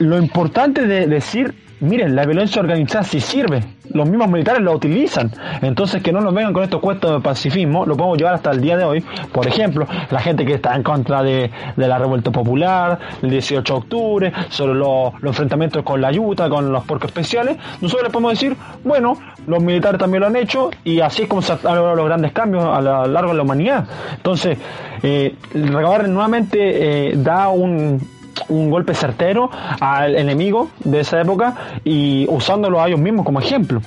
Lo 0.00 0.18
importante 0.18 0.88
de 0.88 1.06
decir 1.06 1.54
miren, 1.80 2.14
la 2.14 2.24
violencia 2.24 2.60
organizada 2.60 3.04
sí 3.04 3.20
sirve, 3.20 3.62
los 3.92 4.08
mismos 4.08 4.28
militares 4.28 4.62
lo 4.62 4.72
utilizan, 4.72 5.30
entonces 5.62 6.02
que 6.02 6.12
no 6.12 6.20
nos 6.20 6.34
vengan 6.34 6.52
con 6.52 6.62
estos 6.62 6.80
cuestos 6.80 7.12
de 7.12 7.20
pacifismo, 7.20 7.86
lo 7.86 7.96
podemos 7.96 8.18
llevar 8.18 8.34
hasta 8.34 8.50
el 8.50 8.60
día 8.60 8.76
de 8.76 8.84
hoy, 8.84 9.04
por 9.32 9.46
ejemplo, 9.46 9.86
la 10.10 10.20
gente 10.20 10.44
que 10.44 10.54
está 10.54 10.76
en 10.76 10.82
contra 10.82 11.22
de, 11.22 11.50
la 11.76 11.98
revuelta 11.98 12.30
popular, 12.30 12.98
el 13.22 13.30
18 13.30 13.72
de 13.72 13.78
octubre, 13.78 14.32
sobre 14.48 14.74
los, 14.74 15.14
enfrentamientos 15.22 15.82
con 15.82 16.00
la 16.00 16.08
ayuda, 16.08 16.48
con 16.48 16.70
los 16.70 16.84
porcos 16.84 17.08
especiales, 17.08 17.56
nosotros 17.80 18.04
les 18.04 18.12
podemos 18.12 18.32
decir, 18.32 18.56
bueno, 18.84 19.16
los 19.46 19.62
militares 19.62 19.98
también 19.98 20.20
lo 20.20 20.26
han 20.26 20.36
hecho 20.36 20.70
y 20.84 21.00
así 21.00 21.22
es 21.22 21.28
como 21.28 21.42
se 21.42 21.52
han 21.52 21.60
logrado 21.62 21.96
los 21.96 22.06
grandes 22.06 22.32
cambios 22.32 22.64
a 22.64 22.80
lo 22.80 23.06
largo 23.06 23.30
de 23.30 23.36
la 23.36 23.42
humanidad. 23.42 23.86
Entonces, 24.16 24.58
eh, 25.02 25.34
recabar 25.54 26.08
nuevamente 26.08 27.10
eh, 27.10 27.14
da 27.16 27.48
un 27.48 28.00
un 28.48 28.70
golpe 28.70 28.94
certero 28.94 29.50
al 29.80 30.16
enemigo 30.16 30.70
de 30.84 31.00
esa 31.00 31.20
época 31.20 31.54
y 31.84 32.26
usándolo 32.28 32.80
a 32.80 32.88
ellos 32.88 33.00
mismos 33.00 33.24
como 33.24 33.40
ejemplo. 33.40 33.80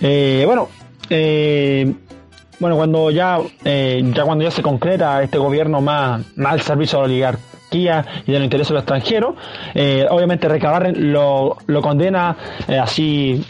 Eh, 0.00 0.42
bueno, 0.46 0.68
eh, 1.10 1.92
bueno, 2.58 2.76
cuando 2.76 3.10
ya, 3.10 3.38
eh, 3.64 4.02
ya 4.14 4.24
cuando 4.24 4.44
ya 4.44 4.50
se 4.50 4.62
concreta 4.62 5.22
este 5.22 5.38
gobierno 5.38 5.80
más, 5.80 6.22
más 6.36 6.52
al 6.52 6.60
servicio 6.60 6.98
de 6.98 7.02
la 7.02 7.12
oligarquía 7.12 8.06
y 8.26 8.32
del 8.32 8.44
interés 8.44 8.68
de 8.68 8.74
los 8.74 8.82
extranjeros, 8.82 9.34
obviamente 10.10 10.48
Recabarren 10.48 11.12
lo, 11.12 11.56
lo 11.66 11.82
condena 11.82 12.36
así 12.80 13.44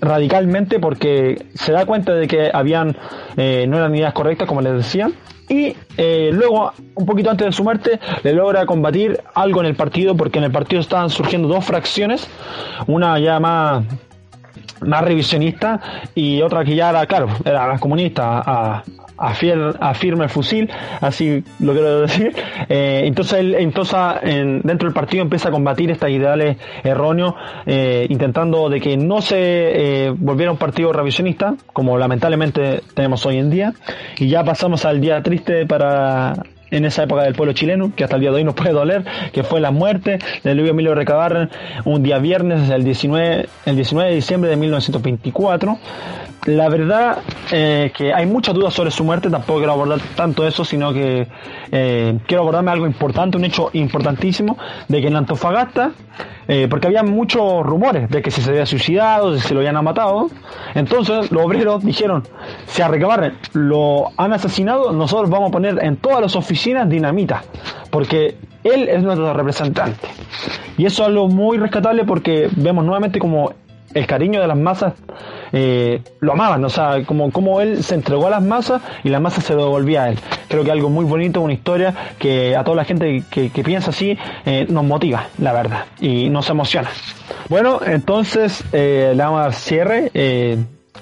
radicalmente 0.00 0.78
porque 0.78 1.46
se 1.54 1.72
da 1.72 1.86
cuenta 1.86 2.12
de 2.12 2.26
que 2.26 2.50
habían 2.52 2.94
no 3.36 3.76
eran 3.78 3.94
ideas 3.94 4.12
correctas 4.12 4.46
como 4.46 4.60
les 4.60 4.74
decía 4.74 5.10
y 5.48 5.76
eh, 5.96 6.30
luego, 6.32 6.72
un 6.94 7.06
poquito 7.06 7.30
antes 7.30 7.46
de 7.46 7.52
su 7.52 7.64
muerte, 7.64 8.00
le 8.22 8.32
logra 8.32 8.66
combatir 8.66 9.20
algo 9.34 9.60
en 9.60 9.66
el 9.66 9.74
partido, 9.74 10.16
porque 10.16 10.38
en 10.38 10.44
el 10.44 10.52
partido 10.52 10.80
estaban 10.80 11.10
surgiendo 11.10 11.48
dos 11.48 11.64
fracciones, 11.64 12.28
una 12.86 13.18
ya 13.18 13.38
más, 13.40 13.84
revisionista 14.80 15.80
y 16.14 16.42
otra 16.42 16.64
que 16.64 16.74
ya 16.74 16.90
era, 16.90 17.06
claro, 17.06 17.28
era 17.44 17.78
comunista, 17.78 18.42
a, 18.44 18.84
afirma 19.16 20.24
el 20.24 20.30
fusil, 20.30 20.70
así 21.00 21.42
lo 21.60 21.72
quiero 21.72 22.00
decir. 22.02 22.32
Eh, 22.68 23.02
entonces 23.04 23.40
él 23.40 23.54
entonces, 23.58 23.96
dentro 24.62 24.88
del 24.88 24.94
partido 24.94 25.22
empieza 25.22 25.48
a 25.48 25.52
combatir 25.52 25.90
estos 25.90 26.08
ideales 26.08 26.56
erróneos, 26.82 27.34
eh, 27.66 28.06
intentando 28.08 28.68
de 28.68 28.80
que 28.80 28.96
no 28.96 29.20
se 29.20 29.36
eh, 29.36 30.10
volviera 30.16 30.52
un 30.52 30.58
partido 30.58 30.92
revisionista, 30.92 31.54
como 31.72 31.98
lamentablemente 31.98 32.80
tenemos 32.94 33.24
hoy 33.26 33.38
en 33.38 33.50
día. 33.50 33.74
Y 34.18 34.28
ya 34.28 34.44
pasamos 34.44 34.84
al 34.84 35.00
día 35.00 35.22
triste 35.22 35.66
para 35.66 36.34
en 36.76 36.84
esa 36.84 37.04
época 37.04 37.22
del 37.22 37.34
pueblo 37.34 37.52
chileno, 37.52 37.92
que 37.94 38.04
hasta 38.04 38.16
el 38.16 38.22
día 38.22 38.30
de 38.30 38.36
hoy 38.36 38.44
nos 38.44 38.54
puede 38.54 38.72
doler, 38.72 39.04
que 39.32 39.42
fue 39.42 39.60
la 39.60 39.70
muerte 39.70 40.18
de 40.42 40.54
Luis 40.54 40.70
Emilio 40.70 40.94
Recabarren 40.94 41.50
un 41.84 42.02
día 42.02 42.18
viernes, 42.18 42.68
el 42.70 42.84
19, 42.84 43.48
el 43.66 43.76
19 43.76 44.10
de 44.10 44.16
diciembre 44.16 44.50
de 44.50 44.56
1924. 44.56 45.78
La 46.46 46.68
verdad 46.68 47.18
eh, 47.52 47.90
que 47.96 48.12
hay 48.12 48.26
muchas 48.26 48.54
dudas 48.54 48.74
sobre 48.74 48.90
su 48.90 49.02
muerte, 49.02 49.30
tampoco 49.30 49.60
quiero 49.60 49.72
abordar 49.72 50.00
tanto 50.14 50.46
eso, 50.46 50.64
sino 50.64 50.92
que 50.92 51.26
eh, 51.72 52.18
quiero 52.26 52.42
abordarme 52.42 52.70
algo 52.70 52.86
importante, 52.86 53.38
un 53.38 53.44
hecho 53.44 53.70
importantísimo, 53.72 54.58
de 54.88 55.00
que 55.00 55.06
en 55.06 55.16
Antofagasta, 55.16 55.92
eh, 56.46 56.66
porque 56.68 56.88
había 56.88 57.02
muchos 57.02 57.64
rumores 57.64 58.10
de 58.10 58.20
que 58.20 58.30
si 58.30 58.42
se 58.42 58.50
había 58.50 58.66
suicidado, 58.66 59.32
que 59.32 59.40
se 59.40 59.54
lo 59.54 59.60
habían 59.60 59.82
matado, 59.82 60.28
entonces 60.74 61.30
los 61.30 61.44
obreros 61.44 61.84
dijeron, 61.84 62.24
si 62.66 62.82
a 62.82 62.88
lo 63.52 64.10
han 64.16 64.32
asesinado, 64.32 64.92
nosotros 64.92 65.30
vamos 65.30 65.48
a 65.48 65.52
poner 65.52 65.82
en 65.82 65.96
todas 65.96 66.20
las 66.20 66.36
oficinas 66.36 66.88
dinamita, 66.88 67.44
porque 67.90 68.36
él 68.64 68.88
es 68.88 69.02
nuestro 69.02 69.32
representante. 69.32 70.08
Y 70.76 70.86
eso 70.86 71.02
es 71.02 71.08
algo 71.08 71.28
muy 71.28 71.58
rescatable 71.58 72.04
porque 72.04 72.48
vemos 72.56 72.84
nuevamente 72.84 73.18
como 73.18 73.52
el 73.94 74.06
cariño 74.06 74.40
de 74.40 74.46
las 74.46 74.56
masas 74.56 74.94
eh, 75.52 76.02
lo 76.20 76.32
amaban, 76.32 76.64
o 76.64 76.68
sea, 76.68 77.04
como, 77.06 77.30
como 77.30 77.60
él 77.60 77.82
se 77.84 77.94
entregó 77.94 78.26
a 78.26 78.30
las 78.30 78.42
masas 78.42 78.82
y 79.04 79.08
la 79.08 79.20
masa 79.20 79.40
se 79.40 79.54
devolvía 79.54 80.04
a 80.04 80.08
él. 80.10 80.18
Creo 80.48 80.64
que 80.64 80.70
algo 80.70 80.90
muy 80.90 81.04
bonito, 81.04 81.40
una 81.40 81.52
historia 81.52 81.94
que 82.18 82.56
a 82.56 82.64
toda 82.64 82.76
la 82.76 82.84
gente 82.84 83.22
que, 83.30 83.50
piensa 83.64 83.90
así 83.90 84.18
eh, 84.44 84.66
nos 84.68 84.84
motiva, 84.84 85.28
la 85.38 85.52
verdad, 85.52 85.84
y 86.00 86.28
nos 86.28 86.50
emociona. 86.50 86.90
Bueno, 87.48 87.80
entonces 87.84 88.64
eh, 88.72 89.12
le 89.14 89.22
vamos 89.22 89.40
a 89.40 89.42
dar 89.44 89.54
cierre. 89.54 90.10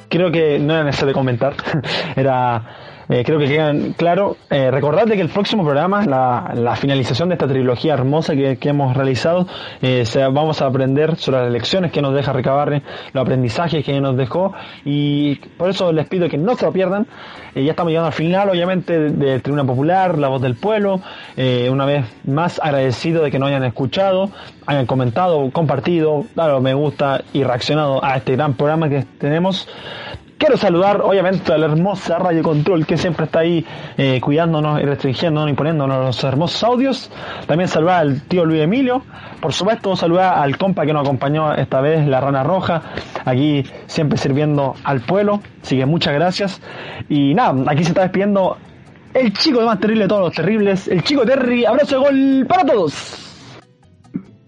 creo 0.09 0.31
que 0.31 0.59
no 0.59 0.75
era 0.75 0.85
necesario 0.85 1.15
comentar. 1.15 1.55
era 2.17 2.92
eh, 3.13 3.25
creo 3.25 3.39
que 3.39 3.47
quedan 3.47 3.93
claro. 3.93 4.39
Eh, 4.49 4.71
recordad 4.71 5.05
que 5.05 5.21
el 5.21 5.29
próximo 5.29 5.65
programa, 5.65 6.07
la, 6.07 6.77
finalización 6.77 7.29
de 7.29 7.35
esta 7.35 7.47
trilogía 7.47 7.93
hermosa 7.93 8.35
que, 8.35 8.57
hemos 8.63 8.97
realizado, 8.97 9.47
eh, 9.83 10.05
vamos 10.33 10.63
a 10.63 10.67
aprender 10.67 11.17
sobre 11.17 11.43
las 11.43 11.53
lecciones 11.53 11.93
que 11.93 12.01
nos 12.01 12.15
deja 12.15 12.33
Recabarre, 12.33 12.81
los 13.13 13.23
aprendizajes 13.23 13.85
que 13.85 14.01
nos 14.01 14.17
dejó 14.17 14.55
y 14.87 15.35
por 15.59 15.69
eso 15.69 15.93
les 15.93 16.07
pido 16.07 16.27
que 16.31 16.39
no 16.39 16.57
se 16.57 16.65
lo 16.65 16.73
pierdan. 16.73 17.07
Eh, 17.55 17.63
ya 17.65 17.73
estamos 17.73 17.91
llegando 17.91 18.07
al 18.07 18.15
final, 18.15 18.49
obviamente, 18.49 18.99
del 18.99 19.19
de 19.19 19.41
Tribuna 19.41 19.65
Popular, 19.65 20.17
La 20.17 20.29
Voz 20.29 20.41
del 20.41 20.55
Pueblo. 20.55 20.99
una 21.71 21.85
vez 21.85 22.07
más 22.25 22.59
agradecido 22.63 23.23
de 23.25 23.31
que 23.31 23.39
nos 23.39 23.49
hayan 23.49 23.65
escuchado, 23.65 24.31
hayan 24.65 24.87
comentado, 24.87 25.51
compartido, 25.51 26.25
dado 26.35 26.63
me 26.63 26.73
gusta 26.73 27.21
y 27.35 27.45
reaccionado 27.45 28.03
a 28.03 28.17
este 28.17 28.33
gran 28.33 28.55
programa 28.55 28.89
que 28.89 29.05
tenemos. 29.19 29.69
Quiero 30.43 30.57
saludar, 30.57 31.01
obviamente, 31.03 31.53
a 31.53 31.57
la 31.57 31.67
hermosa 31.67 32.19
Radio 32.19 32.43
Control 32.43 32.85
que 32.85 32.97
siempre 32.97 33.27
está 33.27 33.39
ahí 33.39 33.65
eh, 33.97 34.21
cuidándonos 34.21 34.83
y 34.83 34.85
restringiéndonos 34.85 35.53
y 35.53 35.55
poniéndonos 35.55 36.05
los 36.05 36.25
hermosos 36.25 36.65
audios. 36.65 37.11
También 37.47 37.69
saludar 37.69 38.01
al 38.01 38.23
tío 38.23 38.45
Luis 38.45 38.61
Emilio. 38.61 39.05
Por 39.41 39.53
supuesto, 39.53 39.95
saludar 39.95 40.43
al 40.43 40.59
compa 40.59 40.85
que 40.85 40.93
nos 40.93 41.03
acompañó 41.03 41.55
esta 41.55 41.81
vez, 41.81 42.09
la 42.09 42.21
Rana 42.21 42.43
Roja, 42.43 42.83
aquí 43.25 43.63
siempre 43.87 44.19
sirviendo 44.19 44.75
al 44.83 45.03
pueblo. 45.03 45.41
Así 45.63 45.77
que 45.77 45.87
muchas 45.87 46.13
gracias. 46.13 46.61
Y 47.09 47.35
nada, 47.35 47.55
aquí 47.71 47.85
se 47.85 47.91
está 47.91 48.03
despidiendo 48.03 48.57
el 49.15 49.33
chico 49.35 49.61
de 49.61 49.67
más 49.67 49.79
terrible 49.79 50.03
de 50.03 50.09
todos 50.09 50.23
los 50.23 50.35
terribles, 50.35 50.89
el 50.89 51.05
chico 51.05 51.25
Terry. 51.25 51.67
Abrazo 51.67 52.01
de 52.01 52.05
gol 52.05 52.47
para 52.49 52.65
todos. 52.65 53.47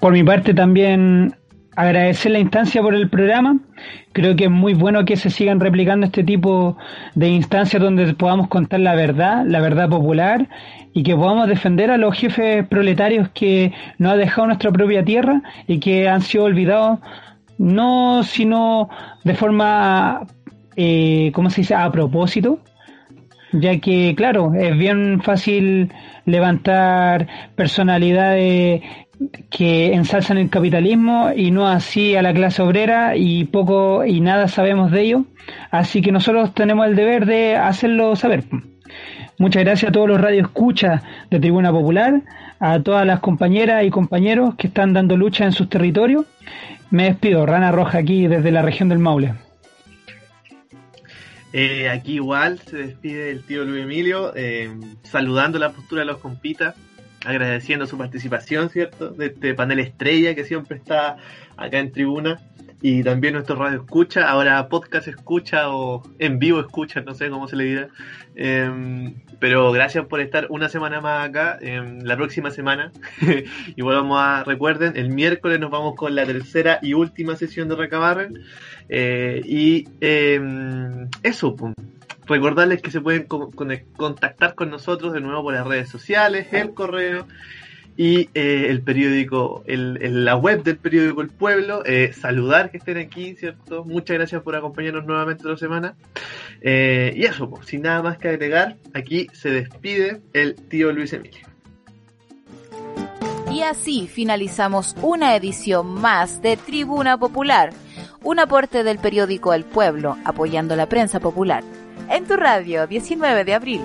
Por 0.01 0.13
mi 0.13 0.25
parte 0.25 0.55
también 0.55 1.37
agradecer 1.77 2.33
la 2.33 2.39
instancia 2.39 2.83
por 2.83 2.95
el 2.95 3.09
programa. 3.09 3.59
Creo 4.13 4.37
que 4.37 4.45
es 4.45 4.51
muy 4.51 4.75
bueno 4.75 5.05
que 5.05 5.17
se 5.17 5.31
sigan 5.31 5.61
replicando 5.61 6.07
este 6.07 6.25
tipo 6.25 6.77
de 7.15 7.29
instancias 7.29 7.83
donde 7.83 8.15
podamos 8.15 8.49
contar 8.49 8.81
la 8.81 8.95
verdad, 8.95 9.45
la 9.47 9.61
verdad 9.61 9.89
popular 9.89 10.49
y 10.93 11.03
que 11.03 11.17
podamos 11.17 11.49
defender 11.49 11.91
a 11.91 11.97
los 11.97 12.17
jefes 12.17 12.67
proletarios 12.69 13.29
que 13.31 13.73
nos 13.99 14.13
ha 14.13 14.17
dejado 14.17 14.47
nuestra 14.47 14.71
propia 14.71 15.05
tierra 15.05 15.43
y 15.67 15.81
que 15.81 16.09
han 16.09 16.23
sido 16.23 16.45
olvidados 16.45 17.01
no 17.59 18.23
sino 18.23 18.89
de 19.25 19.35
forma, 19.35 20.27
eh, 20.77 21.31
¿cómo 21.35 21.51
se 21.51 21.63
dice?, 21.63 21.75
a 21.75 21.91
propósito, 21.91 22.61
ya 23.53 23.79
que, 23.79 24.15
claro, 24.17 24.53
es 24.55 24.77
bien 24.77 25.23
fácil 25.23 25.93
levantar 26.25 27.29
personalidades 27.55 28.83
que 29.51 29.95
ensalzan 29.95 30.39
el 30.39 30.51
capitalismo 30.51 31.31
y 31.35 31.51
no 31.51 31.69
así 31.69 32.17
a 32.17 32.23
la 32.23 32.35
clase 32.35 32.63
obrera 32.63 33.17
y 33.17 33.45
poco 33.45 34.05
y 34.05 34.21
nada 34.21 34.49
sabemos 34.49 34.91
de 34.91 35.03
ello. 35.03 35.25
Así 35.71 36.03
que 36.03 36.13
nosotros 36.13 36.55
tenemos 36.55 36.87
el 36.87 36.97
deber 36.97 37.27
de 37.27 37.57
hacerlo 37.57 38.17
saber. 38.17 38.45
Muchas 39.39 39.65
gracias 39.65 39.91
a 39.91 39.93
todos 39.93 40.09
los 40.09 40.21
radioescuchas 40.21 41.03
de 41.31 41.41
Tribuna 41.41 41.73
Popular, 41.73 42.23
a 42.61 42.81
todas 42.81 43.07
las 43.07 43.21
compañeras 43.21 43.85
y 43.85 43.91
compañeros 43.91 44.55
que 44.57 44.69
están 44.69 44.93
dando 44.93 45.17
lucha 45.17 45.45
en 45.45 45.53
sus 45.53 45.69
territorios. 45.69 46.27
Me 46.91 47.05
despido, 47.05 47.45
Rana 47.45 47.73
Roja 47.73 47.99
aquí 47.99 48.27
desde 48.29 48.53
la 48.53 48.63
región 48.63 48.89
del 48.89 49.01
Maule. 49.01 49.35
Eh, 51.53 51.89
aquí 51.89 52.15
igual 52.15 52.59
se 52.59 52.79
despide 52.79 53.31
el 53.31 53.45
tío 53.45 53.65
Luis 53.65 53.85
Emilio, 53.85 54.33
eh, 54.35 54.71
saludando 55.05 55.59
la 55.59 55.71
postura 55.71 56.01
de 56.01 56.07
los 56.07 56.19
compitas 56.19 56.75
agradeciendo 57.25 57.87
su 57.87 57.99
participación, 57.99 58.71
¿cierto? 58.71 59.11
De 59.11 59.27
este 59.27 59.55
panel 59.55 59.81
estrella 59.81 60.35
que 60.35 60.45
siempre 60.45 60.77
está 60.77 61.17
acá 61.57 61.79
en 61.79 61.93
tribuna. 61.93 62.41
Y 62.87 63.03
también 63.03 63.33
nuestro 63.33 63.57
radio 63.57 63.79
escucha, 63.79 64.29
ahora 64.29 64.69
podcast 64.69 65.09
escucha 65.09 65.71
o 65.71 66.03
en 66.19 66.39
vivo 66.39 66.61
escucha, 66.61 67.01
no 67.01 67.15
sé 67.15 67.31
cómo 67.31 67.49
se 67.49 67.57
le 67.57 67.65
dirá. 67.65 67.89
Em, 68.35 69.15
pero 69.39 69.73
gracias 69.73 70.05
por 70.05 70.21
estar 70.21 70.49
una 70.51 70.69
semana 70.69 71.01
más 71.01 71.27
acá. 71.27 71.57
Em, 71.63 72.01
la 72.03 72.15
próxima 72.15 72.51
semana, 72.51 72.93
igual 73.77 73.97
vamos 73.97 74.19
a, 74.21 74.45
recuerden, 74.45 74.99
el 74.99 75.09
miércoles 75.09 75.61
nos 75.61 75.71
vamos 75.71 75.95
con 75.95 76.15
la 76.15 76.27
tercera 76.27 76.79
y 76.83 76.93
última 76.93 77.37
sesión 77.37 77.71
de 77.71 77.77
Recabarren. 77.77 78.43
Eh, 78.91 79.41
y 79.47 79.89
em, 80.03 81.09
eso, 81.23 81.57
pues 81.57 81.73
Recordarles 82.27 82.81
que 82.81 82.91
se 82.91 83.01
pueden 83.01 83.27
contactar 83.27 84.55
con 84.55 84.71
nosotros 84.71 85.13
de 85.13 85.21
nuevo 85.21 85.43
por 85.45 85.55
las 85.55 85.67
redes 85.67 85.89
sociales, 85.89 86.49
el 86.53 86.73
correo 86.73 87.27
y 87.97 88.29
eh, 88.35 88.67
el 88.69 88.83
periódico, 88.83 89.63
la 89.67 90.37
web 90.37 90.63
del 90.63 90.79
periódico 90.79 91.21
El 91.21 91.29
Pueblo. 91.29 91.83
Eh, 91.85 92.13
saludar 92.13 92.71
que 92.71 92.79
estén 92.79 92.97
aquí, 92.97 93.35
¿cierto? 93.37 93.85
Muchas 93.85 94.17
gracias 94.17 94.43
por 94.43 94.57
acompañarnos 94.57 95.05
nuevamente 95.05 95.47
la 95.47 95.57
semana. 95.57 95.95
Eh, 96.61 97.13
y 97.15 97.25
eso, 97.25 97.49
pues, 97.49 97.67
sin 97.67 97.83
nada 97.83 98.03
más 98.03 98.19
que 98.19 98.29
agregar, 98.29 98.77
aquí 98.95 99.29
se 99.33 99.51
despide 99.51 100.23
el 100.33 100.55
tío 100.55 100.93
Luis 100.93 101.13
Emilio. 101.13 101.47
Y 103.53 103.63
así 103.63 104.09
finalizamos 104.09 104.97
una 105.01 105.37
edición 105.37 105.87
más 105.87 106.43
de 106.43 106.57
Tribuna 106.57 107.19
Popular, 107.19 107.71
un 108.23 108.41
aporte 108.41 108.83
del 108.83 108.99
periódico 108.99 109.55
El 109.55 109.65
Pueblo 109.65 110.17
apoyando 110.25 110.75
la 110.75 110.89
prensa 110.89 111.21
popular 111.21 111.63
en 112.09 112.27
tu 112.27 112.37
radio 112.37 112.87
19 112.87 113.45
de 113.45 113.53
abril. 113.53 113.83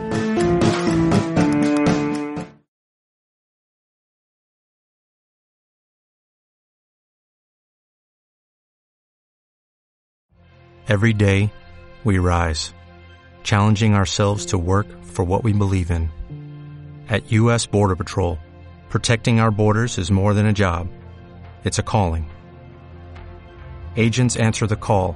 Every 10.89 11.13
day, 11.13 11.53
we 12.03 12.17
rise, 12.17 12.73
challenging 13.43 13.93
ourselves 13.93 14.47
to 14.47 14.57
work 14.57 14.87
for 15.03 15.23
what 15.23 15.43
we 15.43 15.53
believe 15.53 15.91
in. 15.91 16.09
At 17.07 17.31
U.S. 17.31 17.67
Border 17.67 17.95
Patrol, 17.95 18.39
protecting 18.89 19.39
our 19.39 19.51
borders 19.51 19.99
is 19.99 20.09
more 20.09 20.33
than 20.33 20.47
a 20.47 20.53
job, 20.53 20.87
it's 21.63 21.77
a 21.77 21.83
calling. 21.83 22.27
Agents 23.97 24.35
answer 24.37 24.65
the 24.65 24.75
call 24.75 25.15